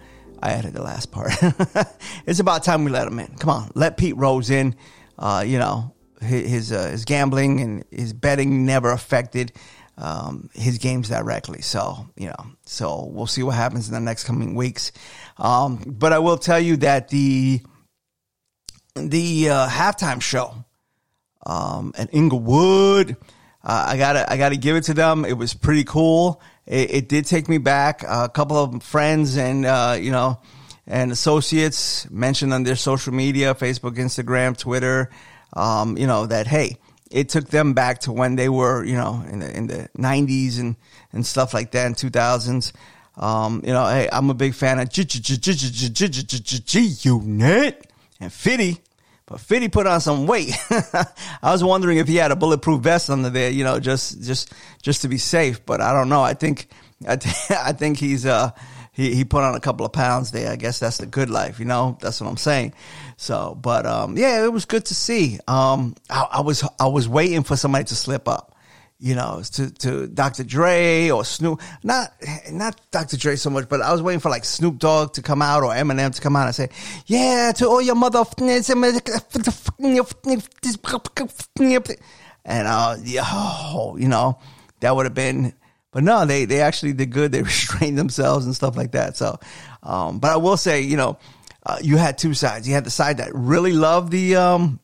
I 0.43 0.51
added 0.51 0.73
the 0.73 0.83
last 0.83 1.09
part. 1.09 1.31
it's 2.25 2.41
about 2.41 2.65
time 2.65 2.83
we 2.83 2.91
let 2.91 3.07
him 3.07 3.17
in. 3.17 3.33
Come 3.37 3.49
on, 3.49 3.71
let 3.75 3.95
Pete 3.95 4.17
Rose 4.17 4.49
in. 4.49 4.75
Uh, 5.17 5.41
you 5.47 5.57
know, 5.57 5.93
his 6.19 6.49
his, 6.49 6.71
uh, 6.73 6.89
his, 6.89 7.05
gambling 7.05 7.61
and 7.61 7.85
his 7.89 8.11
betting 8.11 8.65
never 8.65 8.91
affected 8.91 9.53
um, 9.97 10.49
his 10.53 10.79
games 10.79 11.07
directly. 11.07 11.61
So 11.61 12.09
you 12.17 12.27
know, 12.27 12.45
so 12.65 13.05
we'll 13.05 13.25
see 13.25 13.41
what 13.41 13.55
happens 13.55 13.87
in 13.87 13.93
the 13.93 14.01
next 14.01 14.25
coming 14.25 14.53
weeks. 14.53 14.91
Um, 15.37 15.81
but 15.87 16.11
I 16.11 16.19
will 16.19 16.37
tell 16.37 16.59
you 16.59 16.75
that 16.77 17.07
the 17.07 17.61
the 18.95 19.49
uh, 19.49 19.69
halftime 19.69 20.21
show 20.21 20.65
um, 21.45 21.93
at 21.97 22.13
Inglewood. 22.13 23.15
Uh, 23.63 23.85
I 23.87 23.97
gotta, 23.97 24.29
I 24.29 24.35
gotta 24.35 24.57
give 24.57 24.75
it 24.75 24.83
to 24.85 24.93
them. 24.93 25.23
It 25.23 25.37
was 25.37 25.53
pretty 25.53 25.85
cool. 25.85 26.41
It, 26.65 26.91
it 26.91 27.09
did 27.09 27.25
take 27.25 27.49
me 27.49 27.57
back. 27.57 28.03
Uh, 28.03 28.25
a 28.25 28.29
couple 28.29 28.57
of 28.57 28.83
friends 28.83 29.37
and 29.37 29.65
uh, 29.65 29.97
you 29.99 30.11
know, 30.11 30.39
and 30.87 31.11
associates 31.11 32.09
mentioned 32.09 32.53
on 32.53 32.63
their 32.63 32.75
social 32.75 33.13
media, 33.13 33.53
Facebook, 33.55 33.97
Instagram, 33.97 34.57
Twitter, 34.57 35.09
um, 35.53 35.97
you 35.97 36.07
know 36.07 36.25
that 36.25 36.47
hey, 36.47 36.77
it 37.11 37.29
took 37.29 37.47
them 37.49 37.73
back 37.73 37.99
to 37.99 38.11
when 38.11 38.35
they 38.35 38.49
were, 38.49 38.83
you 38.83 38.95
know, 38.95 39.23
in 39.29 39.39
the 39.39 39.55
in 39.55 39.67
the 39.67 39.89
'90s 39.97 40.59
and 40.59 40.75
and 41.11 41.25
stuff 41.25 41.53
like 41.53 41.71
that 41.71 41.85
in 41.85 41.93
2000s. 41.93 42.73
Um, 43.15 43.61
you 43.63 43.71
know, 43.71 43.85
hey, 43.85 44.09
I'm 44.11 44.29
a 44.31 44.33
big 44.33 44.55
fan 44.55 44.79
of 44.79 44.89
G 44.89 45.03
Unit 47.01 47.91
and 48.19 48.33
Fitty. 48.33 48.79
But 49.25 49.39
Fitty 49.39 49.69
put 49.69 49.87
on 49.87 50.01
some 50.01 50.27
weight. 50.27 50.53
I 50.69 51.51
was 51.51 51.63
wondering 51.63 51.97
if 51.97 52.07
he 52.07 52.17
had 52.17 52.31
a 52.31 52.35
bulletproof 52.35 52.81
vest 52.81 53.09
under 53.09 53.29
there, 53.29 53.49
you 53.49 53.63
know, 53.63 53.79
just 53.79 54.21
just 54.21 54.53
just 54.81 55.01
to 55.03 55.07
be 55.07 55.17
safe. 55.17 55.65
But 55.65 55.81
I 55.81 55.93
don't 55.93 56.09
know. 56.09 56.21
I 56.21 56.33
think 56.33 56.67
I, 57.07 57.15
th- 57.15 57.51
I 57.51 57.71
think 57.71 57.97
he's 57.97 58.25
uh 58.25 58.51
he 58.91 59.15
he 59.15 59.23
put 59.25 59.43
on 59.43 59.55
a 59.55 59.59
couple 59.59 59.85
of 59.85 59.93
pounds 59.93 60.31
there. 60.31 60.51
I 60.51 60.55
guess 60.55 60.79
that's 60.79 60.97
the 60.97 61.05
good 61.05 61.29
life, 61.29 61.59
you 61.59 61.65
know. 61.65 61.97
That's 62.01 62.19
what 62.19 62.29
I'm 62.29 62.37
saying. 62.37 62.73
So, 63.17 63.57
but 63.59 63.85
um, 63.85 64.17
yeah, 64.17 64.43
it 64.43 64.51
was 64.51 64.65
good 64.65 64.85
to 64.85 64.95
see. 64.95 65.39
Um, 65.47 65.95
I, 66.09 66.27
I 66.33 66.41
was 66.41 66.63
I 66.79 66.87
was 66.87 67.07
waiting 67.07 67.43
for 67.43 67.55
somebody 67.55 67.85
to 67.85 67.95
slip 67.95 68.27
up 68.27 68.52
you 69.03 69.15
know, 69.15 69.43
to, 69.51 69.69
to 69.69 70.07
Dr. 70.07 70.45
Dre 70.45 71.09
or 71.09 71.25
Snoop, 71.25 71.61
not, 71.83 72.13
not 72.49 72.79
Dr. 72.89 73.17
Dre 73.17 73.35
so 73.35 73.49
much, 73.49 73.67
but 73.67 73.81
I 73.81 73.91
was 73.91 74.01
waiting 74.01 74.21
for 74.21 74.29
like 74.29 74.45
Snoop 74.45 74.77
Dogg 74.79 75.11
to 75.15 75.21
come 75.21 75.41
out 75.41 75.61
or 75.61 75.73
Eminem 75.73 76.15
to 76.15 76.21
come 76.21 76.37
out 76.37 76.45
and 76.45 76.55
say, 76.55 76.69
yeah, 77.05 77.51
to 77.57 77.67
all 77.67 77.81
your 77.81 77.95
mother, 77.95 78.23
and, 82.45 82.65
uh, 82.65 82.95
oh, 83.25 83.97
you 83.99 84.07
know, 84.07 84.39
that 84.79 84.95
would 84.95 85.05
have 85.05 85.13
been, 85.13 85.53
but 85.91 86.05
no, 86.05 86.25
they, 86.25 86.45
they 86.45 86.61
actually 86.61 86.93
did 86.93 87.11
good. 87.11 87.33
They 87.33 87.41
restrained 87.43 87.97
themselves 87.97 88.45
and 88.45 88.55
stuff 88.55 88.77
like 88.77 88.93
that. 88.93 89.17
So, 89.17 89.37
um, 89.83 90.19
but 90.19 90.31
I 90.31 90.37
will 90.37 90.55
say, 90.55 90.79
you 90.79 90.95
know, 90.95 91.19
uh, 91.65 91.77
you 91.81 91.97
had 91.97 92.17
two 92.17 92.33
sides. 92.33 92.69
You 92.69 92.73
had 92.73 92.85
the 92.85 92.89
side 92.89 93.17
that 93.17 93.31
really 93.35 93.73
loved 93.73 94.13
the, 94.13 94.37
um, 94.37 94.79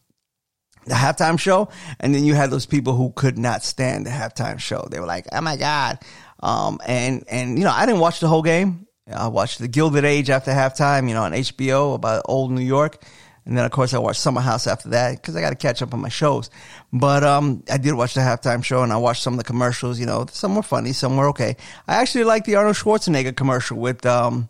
the 0.89 0.95
halftime 0.95 1.39
show, 1.39 1.69
and 1.99 2.13
then 2.13 2.23
you 2.23 2.33
had 2.33 2.51
those 2.51 2.65
people 2.65 2.93
who 2.95 3.11
could 3.11 3.37
not 3.37 3.63
stand 3.63 4.05
the 4.05 4.09
halftime 4.09 4.59
show. 4.59 4.87
They 4.89 4.99
were 4.99 5.05
like, 5.05 5.27
"Oh 5.31 5.41
my 5.41 5.55
god!" 5.55 5.99
Um, 6.41 6.79
and 6.85 7.23
and 7.29 7.57
you 7.57 7.63
know, 7.63 7.71
I 7.71 7.85
didn't 7.85 8.01
watch 8.01 8.19
the 8.19 8.27
whole 8.27 8.43
game. 8.43 8.87
I 9.11 9.27
watched 9.27 9.59
the 9.59 9.67
Gilded 9.67 10.05
Age 10.05 10.29
after 10.29 10.51
halftime, 10.51 11.07
you 11.07 11.15
know, 11.15 11.23
on 11.23 11.31
HBO 11.31 11.95
about 11.95 12.23
old 12.25 12.51
New 12.51 12.61
York, 12.61 13.03
and 13.45 13.57
then 13.57 13.65
of 13.65 13.71
course 13.71 13.93
I 13.93 13.97
watched 13.97 14.21
Summer 14.21 14.41
House 14.41 14.67
after 14.67 14.89
that 14.89 15.15
because 15.15 15.35
I 15.35 15.41
got 15.41 15.49
to 15.49 15.55
catch 15.55 15.81
up 15.81 15.93
on 15.93 16.01
my 16.01 16.09
shows. 16.09 16.49
But 16.93 17.23
um, 17.23 17.63
I 17.71 17.77
did 17.77 17.93
watch 17.93 18.13
the 18.13 18.21
halftime 18.21 18.63
show, 18.63 18.83
and 18.83 18.93
I 18.93 18.97
watched 18.97 19.23
some 19.23 19.33
of 19.33 19.37
the 19.37 19.43
commercials. 19.43 19.99
You 19.99 20.05
know, 20.05 20.27
some 20.31 20.55
were 20.55 20.63
funny, 20.63 20.93
some 20.93 21.17
were 21.17 21.29
okay. 21.29 21.57
I 21.87 21.95
actually 21.95 22.25
liked 22.25 22.45
the 22.45 22.55
Arnold 22.55 22.75
Schwarzenegger 22.75 23.35
commercial 23.35 23.77
with 23.77 24.05
um, 24.05 24.49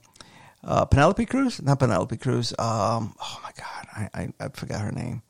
uh, 0.64 0.86
Penelope 0.86 1.26
Cruz, 1.26 1.62
not 1.62 1.80
Penelope 1.80 2.18
Cruz. 2.18 2.52
Um, 2.60 3.16
oh 3.22 3.40
my 3.44 3.52
god, 3.58 3.88
I, 4.14 4.22
I, 4.22 4.46
I 4.46 4.50
forgot 4.50 4.82
her 4.82 4.92
name. 4.92 5.22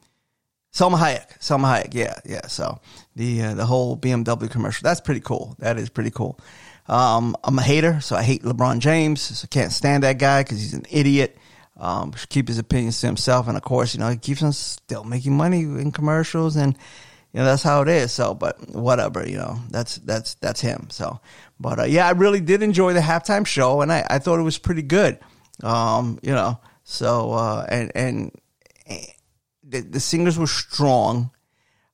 Salma 0.71 0.97
Hayek, 0.97 1.41
Selma 1.41 1.67
Hayek, 1.67 1.93
yeah, 1.93 2.19
yeah. 2.25 2.47
So 2.47 2.79
the 3.15 3.41
uh, 3.43 3.53
the 3.55 3.65
whole 3.65 3.97
BMW 3.97 4.49
commercial, 4.49 4.83
that's 4.83 5.01
pretty 5.01 5.21
cool. 5.21 5.55
That 5.59 5.77
is 5.77 5.89
pretty 5.89 6.11
cool. 6.11 6.39
Um, 6.88 7.35
I'm 7.43 7.57
a 7.57 7.61
hater, 7.61 8.01
so 8.01 8.15
I 8.15 8.23
hate 8.23 8.43
LeBron 8.43 8.79
James. 8.79 9.21
So 9.21 9.45
I 9.45 9.47
can't 9.47 9.71
stand 9.71 10.03
that 10.03 10.17
guy 10.17 10.43
because 10.43 10.59
he's 10.59 10.73
an 10.73 10.85
idiot. 10.89 11.38
Um, 11.77 12.11
should 12.13 12.29
keep 12.29 12.47
his 12.47 12.57
opinions 12.57 12.99
to 13.01 13.07
himself, 13.07 13.47
and 13.47 13.55
of 13.55 13.63
course, 13.63 13.93
you 13.93 14.01
know, 14.01 14.09
he 14.09 14.17
keeps 14.17 14.43
on 14.43 14.51
still 14.51 15.03
making 15.03 15.38
money 15.38 15.61
in 15.61 15.91
commercials, 15.91 16.57
and 16.57 16.75
you 17.31 17.39
know 17.39 17.45
that's 17.45 17.63
how 17.63 17.81
it 17.81 17.88
is. 17.88 18.11
So, 18.11 18.33
but 18.33 18.69
whatever, 18.75 19.27
you 19.27 19.38
know, 19.38 19.59
that's 19.69 19.95
that's 19.99 20.33
that's 20.35 20.59
him. 20.59 20.88
So, 20.89 21.21
but 21.59 21.79
uh, 21.79 21.83
yeah, 21.83 22.05
I 22.05 22.11
really 22.11 22.41
did 22.41 22.63
enjoy 22.63 22.93
the 22.93 22.99
halftime 22.99 23.45
show, 23.47 23.81
and 23.81 23.93
I, 23.93 24.05
I 24.09 24.19
thought 24.19 24.39
it 24.39 24.43
was 24.43 24.57
pretty 24.57 24.81
good. 24.81 25.19
Um, 25.63 26.19
you 26.21 26.31
know, 26.31 26.59
so 26.83 27.31
uh, 27.31 27.65
and 27.69 27.91
and 27.95 28.31
the, 29.69 29.81
the 29.81 29.99
singers 29.99 30.38
were 30.38 30.47
strong. 30.47 31.31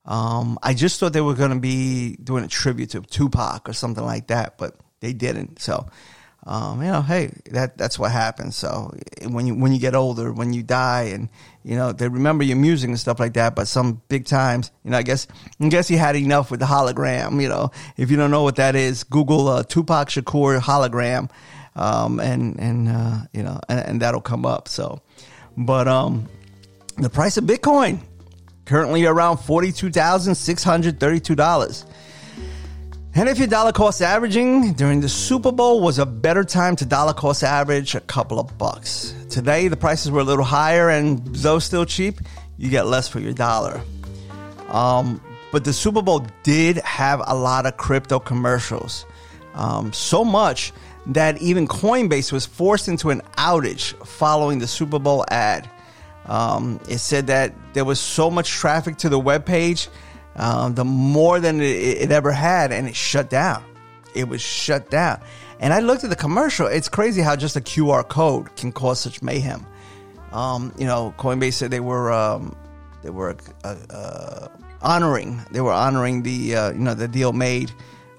Um, 0.06 0.60
I 0.62 0.74
just 0.74 1.00
thought 1.00 1.14
they 1.14 1.22
were 1.22 1.34
going 1.34 1.52
to 1.52 1.60
be 1.60 2.16
doing 2.18 2.44
a 2.44 2.48
tribute 2.48 2.92
to 2.92 3.02
Tupac 3.02 3.68
or 3.68 3.74
something 3.74 4.04
like 4.04 4.28
that, 4.28 4.58
but 4.58 4.76
they 5.00 5.14
didn't. 5.14 5.60
So, 5.60 5.88
um, 6.46 6.82
you 6.82 6.92
know, 6.92 7.02
hey, 7.02 7.34
that 7.52 7.76
that's 7.78 7.98
what 7.98 8.12
happens. 8.12 8.56
So 8.56 8.94
when 9.24 9.48
you 9.48 9.56
when 9.56 9.74
you 9.74 9.80
get 9.80 9.96
older, 9.96 10.32
when 10.32 10.54
you 10.54 10.62
die, 10.62 11.04
and 11.06 11.28
you 11.64 11.76
know 11.76 11.92
they 11.92 12.08
remember 12.08 12.44
your 12.44 12.58
music 12.58 12.90
and 12.90 13.00
stuff 13.00 13.20
like 13.20 13.34
that. 13.34 13.56
But 13.56 13.68
some 13.68 14.04
big 14.10 14.26
times, 14.26 14.72
you 14.84 14.92
know, 14.92 14.98
I 14.98 15.02
guess 15.02 15.28
I 15.60 15.68
guess 15.70 15.88
he 15.88 15.96
had 15.96 16.16
enough 16.16 16.52
with 16.52 16.60
the 16.60 16.68
hologram. 16.68 17.42
You 17.42 17.50
know, 17.50 17.72
if 17.98 18.12
you 18.12 18.18
don't 18.18 18.30
know 18.30 18.44
what 18.44 18.58
that 18.58 18.76
is, 18.76 19.04
Google 19.04 19.48
uh, 19.48 19.64
Tupac 19.64 20.10
Shakur 20.10 20.60
hologram, 20.60 21.32
um, 21.76 22.20
and 22.20 22.60
and 22.60 22.90
uh, 22.90 23.18
you 23.34 23.42
know, 23.42 23.60
and, 23.68 23.80
and 23.80 24.02
that'll 24.04 24.22
come 24.22 24.46
up. 24.46 24.68
So, 24.68 25.02
but 25.58 25.88
um, 25.88 26.30
the 26.98 27.10
price 27.10 27.38
of 27.38 27.46
Bitcoin 27.46 28.00
currently 28.66 29.06
around 29.06 29.38
$42,632. 29.38 31.86
And 33.18 33.30
if 33.30 33.38
your 33.38 33.48
dollar 33.48 33.72
cost 33.72 34.02
averaging 34.02 34.74
during 34.74 35.00
the 35.00 35.08
Super 35.08 35.54
Bowl 35.54 35.80
was 35.80 36.00
a 36.00 36.06
better 36.06 36.44
time 36.44 36.76
to 36.78 36.86
dollar 36.86 37.14
cost 37.14 37.44
average 37.44 37.96
a 37.96 38.02
couple 38.02 38.40
of 38.40 38.58
bucks. 38.58 39.14
Today, 39.30 39.70
the 39.70 39.78
prices 39.78 40.12
were 40.12 40.20
a 40.20 40.26
little 40.26 40.44
higher, 40.44 40.90
and 40.90 41.26
though 41.28 41.60
still 41.60 41.86
cheap, 41.86 42.20
you 42.58 42.70
get 42.70 42.88
less 42.88 43.08
for 43.08 43.22
your 43.22 43.32
dollar. 43.32 43.80
Um, 44.68 45.22
but 45.54 45.64
the 45.64 45.72
Super 45.72 46.02
Bowl 46.02 46.28
did 46.44 46.76
have 46.80 47.22
a 47.26 47.36
lot 47.36 47.66
of 47.66 47.78
crypto 47.78 48.20
commercials. 48.20 49.06
Um, 49.54 49.94
so 49.94 50.26
much 50.26 50.74
that 51.06 51.42
even 51.42 51.70
Coinbase 51.70 52.34
was 52.34 52.46
forced 52.46 52.90
into 52.90 53.12
an 53.12 53.22
outage 53.38 53.94
following 54.06 54.60
the 54.60 54.68
Super 54.68 55.00
Bowl 55.00 55.24
ad. 55.30 55.70
Um, 56.28 56.80
it 56.90 57.00
said 57.00 57.28
that 57.28 57.54
there 57.74 57.86
was 57.86 58.00
so 58.00 58.32
much 58.32 58.50
traffic 58.50 58.98
to 58.98 59.10
the 59.10 59.20
web 59.20 59.46
page, 59.46 59.90
um, 60.36 60.74
the 60.76 60.84
more 60.86 61.40
than 61.40 61.62
it, 61.62 61.66
it 61.66 62.12
ever 62.12 62.32
had, 62.32 62.72
and 62.72 62.88
it 62.88 62.96
shut 62.96 63.30
down. 63.30 63.64
It 64.16 64.28
was 64.28 64.42
shut 64.42 64.90
down. 64.90 65.22
And 65.60 65.74
I 65.74 65.80
looked 65.80 66.04
at 66.04 66.10
the 66.10 66.16
commercial. 66.16 66.68
It's 66.68 66.90
crazy 66.90 67.22
how 67.22 67.36
just 67.36 67.56
a 67.56 67.62
QR 67.62 68.08
code 68.08 68.56
can 68.56 68.72
cause 68.72 69.00
such 69.00 69.22
mayhem. 69.22 69.66
Um, 70.32 70.74
you 70.78 70.86
know, 70.86 71.14
Coinbase 71.18 71.54
said 71.54 71.72
they 71.72 71.80
were 71.80 72.12
um, 72.12 72.56
they 73.04 73.10
were 73.10 73.38
uh, 73.64 73.76
uh, 73.90 74.48
honoring 74.82 75.42
they 75.52 75.62
were 75.62 75.72
honoring 75.72 76.24
the 76.24 76.56
uh, 76.56 76.72
you 76.72 76.80
know 76.80 76.94
the 76.94 77.08
deal 77.08 77.34
made 77.34 77.72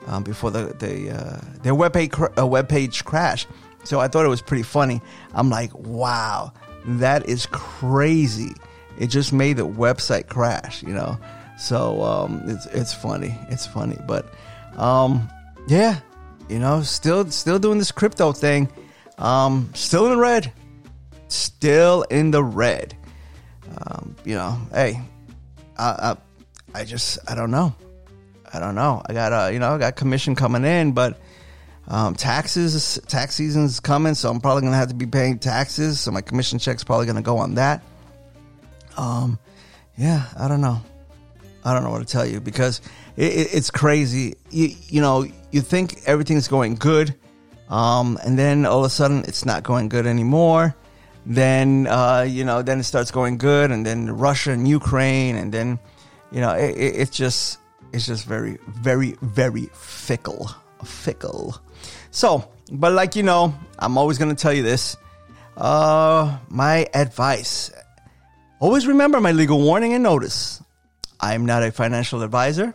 um, 0.06 0.22
before 0.22 0.50
the 0.50 0.75
the 0.78 1.10
uh, 1.10 1.40
their 1.62 1.75
web 1.75 1.92
page 1.92 2.12
uh, 2.38 2.46
web 2.46 2.68
page 2.68 3.04
crashed. 3.04 3.48
So 3.84 4.00
I 4.00 4.08
thought 4.08 4.25
it 4.25 4.28
was 4.30 4.42
pretty 4.42 4.64
funny. 4.64 5.00
I'm 5.32 5.50
like, 5.50 5.72
wow, 5.75 6.52
that 6.87 7.28
is 7.28 7.47
crazy. 7.47 8.55
It 8.99 9.09
just 9.09 9.33
made 9.33 9.59
the 9.59 9.66
website 9.66 10.28
crash, 10.28 10.83
you 10.83 10.95
know. 10.95 11.19
So 11.59 12.02
um, 12.02 12.43
it's 12.47 12.66
it's 12.66 12.95
funny. 12.95 13.37
It's 13.49 13.66
funny, 13.66 13.99
but 14.07 14.33
um, 14.76 15.28
yeah, 15.69 16.00
you 16.49 16.59
know, 16.59 16.83
still 16.83 17.31
still 17.31 17.59
doing 17.59 17.78
this 17.78 17.93
crypto 17.93 18.33
thing. 18.33 18.69
Um, 19.19 19.71
still 19.75 20.07
in 20.07 20.12
the 20.12 20.19
red. 20.19 20.52
Still 21.28 22.02
in 22.02 22.31
the 22.31 22.45
red. 22.45 22.97
Um, 23.78 24.14
you 24.25 24.35
know, 24.35 24.59
hey, 24.73 25.00
I, 25.76 25.85
I, 25.85 26.16
I 26.81 26.85
just 26.85 27.19
I 27.28 27.35
don't 27.35 27.50
know. 27.50 27.75
I 28.52 28.61
don't 28.61 28.75
know. 28.75 29.02
I 29.07 29.12
got 29.12 29.33
a 29.33 29.52
you 29.52 29.59
know 29.59 29.75
I 29.75 29.78
got 29.78 29.97
commission 29.97 30.35
coming 30.35 30.64
in, 30.64 30.93
but 30.93 31.19
um, 31.88 32.14
taxes 32.14 33.00
tax 33.07 33.35
season's 33.35 33.81
coming, 33.81 34.14
so 34.14 34.31
I'm 34.31 34.40
probably 34.40 34.62
gonna 34.62 34.76
have 34.76 34.88
to 34.88 34.95
be 34.95 35.07
paying 35.07 35.38
taxes. 35.38 36.00
So 36.00 36.11
my 36.11 36.21
commission 36.21 36.59
check's 36.59 36.85
probably 36.85 37.07
gonna 37.07 37.23
go 37.23 37.38
on 37.38 37.55
that. 37.55 37.83
Um, 38.97 39.38
yeah, 39.97 40.26
I 40.38 40.49
don't 40.49 40.61
know. 40.61 40.81
I 41.64 41.75
don't 41.75 41.83
know 41.83 41.90
what 41.90 42.00
to 42.00 42.05
tell 42.07 42.26
you 42.26 42.40
because 42.40 42.81
it, 43.16 43.33
it, 43.33 43.49
it's 43.55 43.71
crazy. 43.71 44.35
You, 44.50 44.71
you 44.88 45.00
know, 45.00 45.26
you 45.50 45.61
think 45.61 46.02
everything's 46.07 46.49
going 46.49 46.76
good, 46.76 47.14
um, 47.69 48.19
and 48.25 48.38
then 48.38 48.66
all 48.66 48.81
of 48.81 48.85
a 48.87 48.90
sudden 48.90 49.25
it's 49.26 49.45
not 49.45 49.62
going 49.62 49.88
good 49.88 50.07
anymore. 50.07 50.75
Then 51.25 51.87
uh, 51.87 52.26
you 52.28 52.45
know, 52.45 52.62
then 52.62 52.81
it 52.81 52.85
starts 52.85 53.11
going 53.11 53.38
good, 53.38 53.71
and 53.71 53.85
then 53.87 54.11
Russia 54.16 54.52
and 54.52 54.66
Ukraine, 54.66 55.37
and 55.37 55.52
then 55.52 55.78
you 56.33 56.40
know, 56.40 56.52
it, 56.52 56.75
it's 56.76 57.16
just 57.16 57.59
it's 57.93 58.07
just 58.07 58.25
very, 58.26 58.59
very, 58.66 59.16
very 59.23 59.66
fickle, 59.73 60.50
fickle. 60.85 61.57
So, 62.16 62.49
but 62.73 62.94
like 62.94 63.14
you 63.14 63.23
know, 63.23 63.54
I'm 63.78 63.99
always 63.99 64.16
gonna 64.16 64.35
tell 64.35 64.54
you 64.54 64.62
this. 64.62 64.96
Uh, 65.54 66.38
my 66.49 66.88
advice: 66.94 67.70
always 68.58 68.87
remember 68.87 69.20
my 69.20 69.32
legal 69.32 69.61
warning 69.61 69.92
and 69.92 70.02
notice. 70.02 70.62
I 71.20 71.35
am 71.35 71.44
not 71.44 71.62
a 71.62 71.70
financial 71.70 72.23
advisor. 72.23 72.73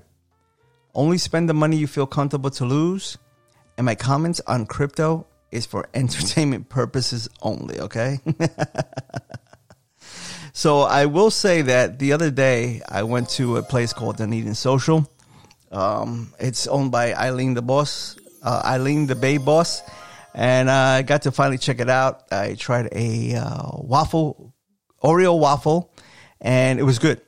Only 0.93 1.17
spend 1.17 1.49
the 1.49 1.55
money 1.55 1.77
you 1.77 1.87
feel 1.87 2.05
comfortable 2.05 2.51
to 2.51 2.65
lose. 2.65 3.17
And 3.77 3.85
my 3.85 3.95
comments 3.95 4.41
on 4.45 4.67
crypto 4.67 5.25
is 5.49 5.65
for 5.65 5.89
entertainment 5.95 6.69
purposes 6.69 7.27
only, 7.41 7.79
okay? 7.79 8.19
so 10.53 10.81
I 10.81 11.07
will 11.07 11.31
say 11.31 11.63
that 11.63 11.97
the 11.97 12.13
other 12.13 12.29
day 12.29 12.83
I 12.87 13.01
went 13.01 13.29
to 13.41 13.57
a 13.57 13.63
place 13.63 13.91
called 13.91 14.17
Dunedin 14.17 14.53
Social. 14.53 15.11
Um, 15.71 16.31
it's 16.39 16.67
owned 16.67 16.91
by 16.91 17.15
Eileen 17.15 17.55
the 17.55 17.63
boss, 17.63 18.17
uh, 18.41 18.61
Eileen 18.65 19.07
the 19.07 19.15
Bay 19.15 19.37
boss. 19.37 19.81
And 20.33 20.69
I 20.69 21.01
got 21.01 21.23
to 21.23 21.31
finally 21.31 21.57
check 21.57 21.79
it 21.79 21.89
out. 21.89 22.23
I 22.31 22.55
tried 22.55 22.89
a 22.93 23.35
uh, 23.35 23.69
waffle, 23.79 24.53
Oreo 25.03 25.37
waffle, 25.37 25.93
and 26.39 26.79
it 26.79 26.83
was 26.83 26.99
good. 26.99 27.21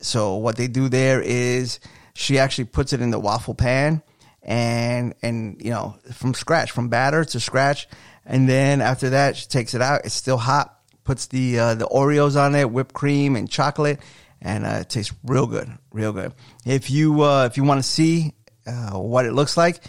So 0.00 0.36
what 0.36 0.56
they 0.56 0.68
do 0.68 0.88
there 0.88 1.20
is 1.20 1.80
she 2.14 2.38
actually 2.38 2.64
puts 2.64 2.92
it 2.92 3.00
in 3.00 3.10
the 3.10 3.18
waffle 3.18 3.54
pan 3.54 4.02
and 4.42 5.14
and 5.22 5.60
you 5.62 5.70
know 5.70 5.96
from 6.12 6.34
scratch 6.34 6.70
from 6.70 6.88
batter 6.88 7.24
to 7.24 7.38
scratch 7.38 7.86
and 8.26 8.48
then 8.48 8.80
after 8.80 9.10
that 9.10 9.36
she 9.36 9.46
takes 9.46 9.74
it 9.74 9.80
out 9.80 10.04
it's 10.04 10.14
still 10.14 10.36
hot 10.36 10.80
puts 11.04 11.26
the 11.26 11.58
uh, 11.58 11.74
the 11.74 11.86
oreos 11.86 12.36
on 12.36 12.54
it 12.54 12.68
whipped 12.68 12.92
cream 12.92 13.36
and 13.36 13.48
chocolate 13.48 14.00
and 14.40 14.66
uh, 14.66 14.78
it 14.80 14.88
tastes 14.88 15.14
real 15.24 15.46
good 15.46 15.70
real 15.92 16.12
good 16.12 16.32
if 16.66 16.90
you 16.90 17.22
uh, 17.22 17.46
if 17.46 17.56
you 17.56 17.62
want 17.62 17.78
to 17.78 17.88
see 17.88 18.34
uh, 18.66 18.98
what 18.98 19.26
it 19.26 19.32
looks 19.32 19.56
like 19.56 19.82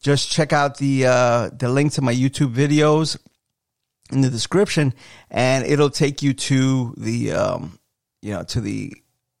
just 0.00 0.30
check 0.30 0.52
out 0.52 0.78
the 0.78 1.06
uh, 1.06 1.50
the 1.50 1.68
link 1.68 1.92
to 1.92 2.02
my 2.02 2.14
youtube 2.14 2.54
videos 2.54 3.16
in 4.12 4.20
the 4.22 4.30
description 4.30 4.94
and 5.30 5.64
it'll 5.66 5.90
take 5.90 6.22
you 6.22 6.32
to 6.32 6.94
the 6.96 7.32
um, 7.32 7.78
you 8.22 8.32
know 8.32 8.42
to 8.42 8.60
the 8.60 8.92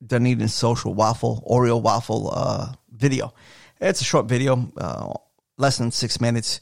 Dunedin 0.06 0.48
Social 0.48 0.94
Waffle, 0.94 1.44
Oreo 1.48 1.80
Waffle 1.80 2.30
uh, 2.32 2.72
video. 2.90 3.34
It's 3.80 4.00
a 4.00 4.04
short 4.04 4.26
video, 4.26 4.70
uh, 4.76 5.14
less 5.58 5.78
than 5.78 5.90
six 5.90 6.20
minutes, 6.20 6.60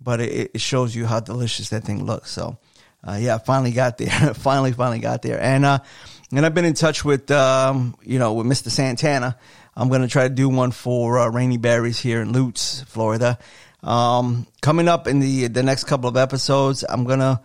but 0.00 0.20
it, 0.20 0.50
it, 0.54 0.60
shows 0.60 0.94
you 0.94 1.06
how 1.06 1.20
delicious 1.20 1.68
that 1.70 1.84
thing 1.84 2.04
looks. 2.04 2.30
So, 2.30 2.58
uh, 3.06 3.18
yeah, 3.20 3.38
finally 3.38 3.72
got 3.72 3.98
there. 3.98 4.08
finally, 4.34 4.72
finally 4.72 5.00
got 5.00 5.22
there. 5.22 5.40
And, 5.40 5.64
uh, 5.64 5.78
and 6.32 6.46
I've 6.46 6.54
been 6.54 6.64
in 6.64 6.74
touch 6.74 7.04
with, 7.04 7.30
um, 7.30 7.96
you 8.02 8.18
know, 8.18 8.34
with 8.34 8.46
Mr. 8.46 8.70
Santana. 8.70 9.36
I'm 9.80 9.88
going 9.88 10.02
to 10.02 10.08
try 10.08 10.28
to 10.28 10.34
do 10.34 10.50
one 10.50 10.72
for 10.72 11.18
uh, 11.18 11.30
Rainy 11.30 11.56
Berries 11.56 11.98
here 11.98 12.20
in 12.20 12.34
Lutz, 12.34 12.82
Florida. 12.82 13.38
Um, 13.82 14.46
coming 14.60 14.88
up 14.88 15.08
in 15.08 15.20
the 15.20 15.46
the 15.46 15.62
next 15.62 15.84
couple 15.84 16.06
of 16.06 16.18
episodes, 16.18 16.84
I'm 16.86 17.04
gonna 17.04 17.40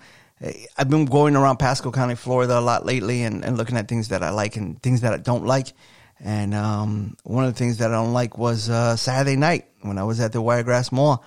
I've 0.78 0.89
been 0.89 1.06
going 1.06 1.38
around 1.38 1.60
Pasco 1.60 1.91
County, 1.91 2.15
Florida 2.15 2.60
a 2.60 2.62
lot 2.62 2.86
lately 2.86 3.24
and, 3.24 3.45
and 3.45 3.58
looking 3.58 3.78
at 3.78 3.88
things 3.88 4.10
that 4.10 4.21
I 4.21 4.32
like 4.32 4.58
and 4.58 4.82
things 4.84 5.00
that 5.00 5.13
I 5.13 5.17
don't 5.17 5.45
like. 5.45 5.71
And 6.19 6.54
um, 6.54 7.15
one 7.24 7.45
of 7.45 7.54
the 7.54 7.58
things 7.58 7.78
that 7.78 7.91
I 7.91 7.93
don't 7.93 8.12
like 8.12 8.38
was 8.38 8.69
uh, 8.69 8.98
Saturday 8.98 9.38
night 9.38 9.67
when 9.80 9.98
I 9.98 10.04
was 10.04 10.19
at 10.19 10.34
the 10.34 10.41
Wiregrass 10.41 10.91
Mall. 10.91 11.24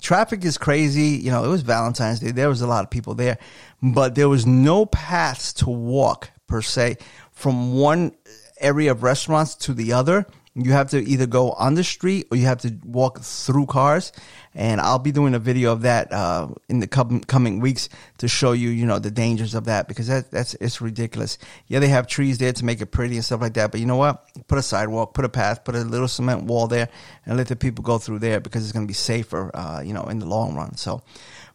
Traffic 0.00 0.44
is 0.44 0.58
crazy. 0.58 1.20
You 1.22 1.30
know, 1.30 1.44
it 1.44 1.48
was 1.48 1.62
Valentine's 1.62 2.18
Day. 2.18 2.32
There 2.32 2.48
was 2.48 2.62
a 2.62 2.66
lot 2.66 2.82
of 2.82 2.90
people 2.90 3.14
there, 3.14 3.38
but 3.80 4.16
there 4.16 4.28
was 4.28 4.44
no 4.44 4.86
paths 4.86 5.52
to 5.54 5.70
walk 5.70 6.30
per 6.48 6.62
se 6.62 6.96
from 7.30 7.74
one 7.74 8.12
area 8.60 8.90
of 8.90 9.04
restaurants 9.04 9.54
to 9.54 9.72
the 9.72 9.92
other. 9.92 10.26
You 10.54 10.72
have 10.72 10.90
to 10.90 11.02
either 11.02 11.26
go 11.26 11.52
on 11.52 11.74
the 11.74 11.84
street 11.84 12.26
or 12.30 12.36
you 12.36 12.46
have 12.46 12.58
to 12.58 12.76
walk 12.84 13.20
through 13.20 13.66
cars. 13.66 14.12
And 14.54 14.80
I'll 14.80 14.98
be 14.98 15.12
doing 15.12 15.34
a 15.34 15.38
video 15.38 15.72
of 15.72 15.82
that 15.82 16.12
uh, 16.12 16.48
in 16.68 16.80
the 16.80 16.88
com- 16.88 17.20
coming 17.20 17.60
weeks 17.60 17.88
to 18.18 18.28
show 18.28 18.52
you, 18.52 18.70
you 18.70 18.86
know, 18.86 18.98
the 18.98 19.10
dangers 19.10 19.54
of 19.54 19.66
that 19.66 19.86
because 19.86 20.08
that, 20.08 20.30
that's 20.30 20.54
it's 20.54 20.80
ridiculous. 20.80 21.38
Yeah, 21.68 21.78
they 21.78 21.88
have 21.88 22.06
trees 22.08 22.38
there 22.38 22.52
to 22.52 22.64
make 22.64 22.80
it 22.80 22.86
pretty 22.86 23.14
and 23.16 23.24
stuff 23.24 23.40
like 23.40 23.54
that, 23.54 23.70
but 23.70 23.78
you 23.78 23.86
know 23.86 23.96
what? 23.96 24.26
Put 24.48 24.58
a 24.58 24.62
sidewalk, 24.62 25.14
put 25.14 25.24
a 25.24 25.28
path, 25.28 25.64
put 25.64 25.76
a 25.76 25.80
little 25.80 26.08
cement 26.08 26.44
wall 26.44 26.66
there, 26.66 26.88
and 27.24 27.36
let 27.36 27.46
the 27.46 27.56
people 27.56 27.84
go 27.84 27.98
through 27.98 28.18
there 28.18 28.40
because 28.40 28.64
it's 28.64 28.72
going 28.72 28.86
to 28.86 28.90
be 28.90 28.94
safer, 28.94 29.54
uh, 29.54 29.80
you 29.80 29.92
know, 29.92 30.04
in 30.04 30.18
the 30.18 30.26
long 30.26 30.56
run. 30.56 30.76
So, 30.76 31.02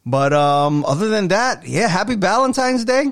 but 0.06 0.32
um, 0.32 0.86
other 0.86 1.10
than 1.10 1.30
that, 1.30 1.68
yeah, 1.68 1.88
happy 1.88 2.16
Valentine's 2.16 2.86
Day. 2.86 3.12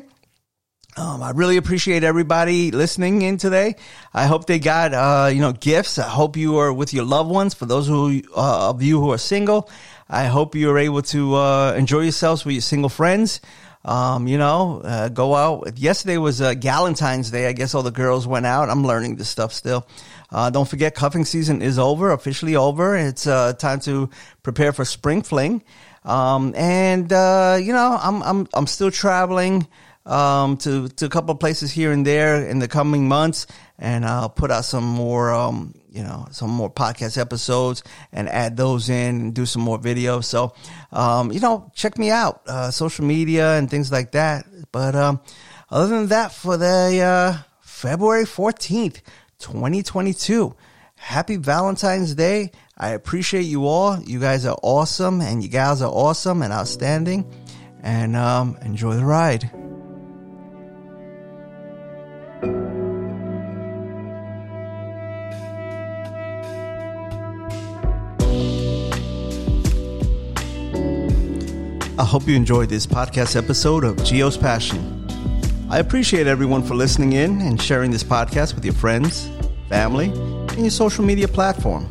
Um, 0.97 1.23
I 1.23 1.32
really 1.32 1.56
appreciate 1.56 2.04
everybody 2.04 2.71
listening 2.71 3.21
in 3.21 3.38
today. 3.38 3.75
I 4.13 4.25
hope 4.25 4.45
they 4.45 4.60
got, 4.60 4.93
uh, 4.93 5.30
you 5.32 5.39
know, 5.39 5.54
gifts. 5.54 5.97
I 5.97 6.10
hope 6.10 6.36
you 6.36 6.58
are 6.58 6.73
with 6.73 6.93
your 6.93 7.06
loved 7.06 7.30
ones. 7.30 7.54
For 7.54 7.65
those 7.65 7.88
who, 7.88 8.21
uh, 8.36 8.69
of 8.69 8.84
you 8.84 8.99
who 8.99 9.13
are 9.13 9.17
single, 9.17 9.69
I 10.10 10.25
hope 10.25 10.54
you 10.54 10.69
are 10.69 10.77
able 10.77 11.01
to, 11.04 11.36
uh, 11.36 11.73
enjoy 11.77 12.01
yourselves 12.01 12.43
with 12.43 12.56
your 12.56 12.62
single 12.62 12.89
friends. 12.89 13.39
Um, 13.86 14.27
you 14.27 14.38
know, 14.38 14.82
uh, 14.84 15.08
go 15.08 15.34
out. 15.34 15.77
Yesterday 15.77 16.17
was, 16.17 16.41
uh, 16.41 16.56
Galentine's 16.56 17.32
Day. 17.32 17.47
I 17.47 17.54
guess 17.54 17.73
all 17.73 17.84
the 17.84 17.91
girls 17.91 18.27
went 18.27 18.45
out. 18.45 18.69
I'm 18.69 18.86
learning 18.86 19.15
this 19.15 19.30
stuff 19.30 19.54
still. 19.54 19.88
Uh, 20.30 20.49
don't 20.49 20.67
forget 20.67 20.93
cuffing 20.93 21.23
season 21.23 21.62
is 21.62 21.80
over, 21.80 22.12
officially 22.12 22.58
over. 22.58 22.97
It's, 22.97 23.25
uh, 23.27 23.54
time 23.54 23.80
to 23.82 24.10
prepare 24.43 24.73
for 24.73 24.84
spring 24.84 25.21
fling. 25.21 25.63
Um, 26.04 26.54
and, 26.56 27.12
uh, 27.13 27.58
you 27.62 27.71
know, 27.71 27.97
I'm, 28.01 28.21
I'm, 28.23 28.47
I'm 28.54 28.67
still 28.67 28.91
traveling 28.91 29.67
um, 30.12 30.58
to 30.58 30.89
to 30.89 31.06
a 31.06 31.10
couple 31.10 31.34
places 31.36 31.71
here 31.71 31.91
and 31.93 32.06
there 32.06 32.45
in 32.45 32.60
the 32.60 32.67
coming 32.67 33.08
months, 33.08 33.47
and 33.80 34.06
I'll 34.06 34.30
put 34.30 34.52
out 34.52 34.65
some 34.65 34.84
more, 34.84 35.32
um, 35.32 35.74
you 35.89 36.04
know, 36.04 36.28
some 36.32 36.50
more 36.50 36.69
podcast 36.69 37.17
episodes 37.17 37.84
and 38.12 38.28
add 38.28 38.58
those 38.58 38.89
in 38.89 39.15
and 39.21 39.34
do 39.34 39.45
some 39.45 39.62
more 39.62 39.80
videos. 39.80 40.26
So, 40.26 40.54
um, 40.91 41.32
you 41.32 41.39
know, 41.39 41.71
check 41.74 41.97
me 41.97 42.12
out, 42.12 42.41
uh, 42.47 42.71
social 42.71 43.06
media 43.06 43.58
and 43.58 43.69
things 43.69 43.91
like 43.91 44.12
that. 44.12 44.45
But 44.71 44.95
um, 44.95 45.21
other 45.69 45.88
than 45.88 46.08
that, 46.08 46.34
for 46.34 46.58
the 46.58 47.00
uh, 47.02 47.43
February 47.62 48.26
fourteenth, 48.26 49.02
twenty 49.39 49.84
twenty 49.84 50.13
two. 50.13 50.56
Happy 50.95 51.36
Valentine's 51.36 52.13
Day. 52.13 52.52
I 52.78 52.89
appreciate 52.89 53.45
you 53.45 53.65
all. 53.65 54.00
You 54.00 54.19
guys 54.19 54.45
are 54.45 54.58
awesome 54.62 55.19
and 55.19 55.41
you 55.41 55.50
gals 55.50 55.82
are 55.82 55.89
awesome 55.89 56.43
and 56.43 56.54
outstanding. 56.54 57.26
And 57.82 58.15
um, 58.15 58.56
enjoy 58.62 58.93
the 58.97 59.04
ride. 59.04 59.50
Hope 72.12 72.28
you 72.28 72.36
enjoyed 72.36 72.67
this 72.67 72.86
podcast 72.86 73.38
episode 73.38 73.86
of 73.86 73.95
Gio's 73.95 74.36
Passion. 74.36 75.08
I 75.69 75.80
appreciate 75.80 76.28
everyone 76.28 76.62
for 76.62 76.76
listening 76.76 77.13
in 77.13 77.39
and 77.39 77.60
sharing 77.62 77.89
this 77.89 78.04
podcast 78.04 78.54
with 78.54 78.65
your 78.65 78.74
friends, 78.74 79.30
family, 79.69 80.08
and 80.08 80.60
your 80.60 80.71
social 80.71 81.06
media 81.06 81.30
platform. 81.30 81.89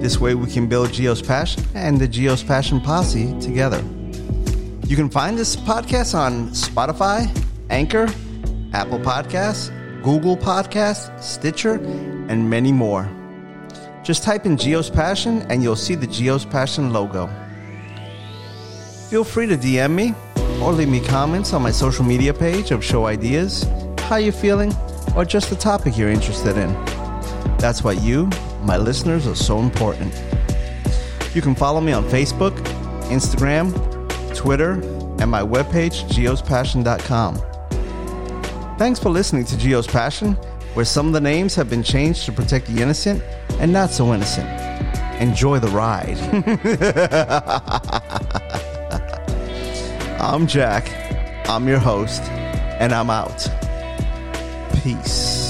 This 0.00 0.20
way 0.20 0.36
we 0.36 0.48
can 0.48 0.68
build 0.68 0.90
Gio's 0.90 1.20
Passion 1.20 1.64
and 1.74 1.98
the 1.98 2.06
Gio's 2.06 2.44
Passion 2.44 2.80
Posse 2.80 3.36
together. 3.40 3.82
You 4.86 4.94
can 4.94 5.10
find 5.10 5.36
this 5.36 5.56
podcast 5.56 6.14
on 6.14 6.50
Spotify, 6.50 7.26
Anchor, 7.68 8.06
Apple 8.72 9.00
Podcasts, 9.00 9.72
Google 10.04 10.36
Podcasts, 10.36 11.20
Stitcher, 11.20 11.80
and 12.28 12.48
many 12.48 12.70
more. 12.70 13.10
Just 14.04 14.22
type 14.22 14.46
in 14.46 14.56
Gio's 14.56 14.88
Passion 14.88 15.42
and 15.50 15.64
you'll 15.64 15.74
see 15.74 15.96
the 15.96 16.06
Gio's 16.06 16.44
Passion 16.44 16.92
logo. 16.92 17.28
Feel 19.08 19.24
free 19.24 19.46
to 19.46 19.56
DM 19.56 19.94
me 19.94 20.14
or 20.60 20.70
leave 20.70 20.90
me 20.90 21.00
comments 21.00 21.54
on 21.54 21.62
my 21.62 21.70
social 21.70 22.04
media 22.04 22.34
page 22.34 22.72
of 22.72 22.84
show 22.84 23.06
ideas, 23.06 23.66
how 24.00 24.16
you're 24.16 24.34
feeling, 24.34 24.70
or 25.16 25.24
just 25.24 25.48
the 25.48 25.56
topic 25.56 25.96
you're 25.96 26.10
interested 26.10 26.58
in. 26.58 26.70
That's 27.56 27.82
why 27.82 27.92
you, 27.92 28.28
my 28.64 28.76
listeners, 28.76 29.26
are 29.26 29.34
so 29.34 29.60
important. 29.60 30.12
You 31.34 31.40
can 31.40 31.54
follow 31.54 31.80
me 31.80 31.92
on 31.92 32.04
Facebook, 32.04 32.54
Instagram, 33.08 33.72
Twitter, 34.36 34.72
and 35.22 35.30
my 35.30 35.40
webpage, 35.40 36.06
giospassion.com. 36.10 37.40
Thanks 38.76 39.00
for 39.00 39.08
listening 39.08 39.46
to 39.46 39.56
Gio's 39.56 39.86
Passion, 39.86 40.34
where 40.74 40.84
some 40.84 41.06
of 41.06 41.14
the 41.14 41.20
names 41.20 41.54
have 41.54 41.70
been 41.70 41.82
changed 41.82 42.26
to 42.26 42.32
protect 42.32 42.66
the 42.66 42.82
innocent 42.82 43.22
and 43.58 43.72
not 43.72 43.90
so 43.90 44.12
innocent. 44.12 44.48
Enjoy 45.18 45.58
the 45.58 45.68
ride. 45.68 46.18
I'm 50.20 50.48
Jack. 50.48 50.90
I'm 51.48 51.68
your 51.68 51.78
host, 51.78 52.22
and 52.80 52.92
I'm 52.92 53.08
out. 53.08 53.48
Peace. 54.82 55.47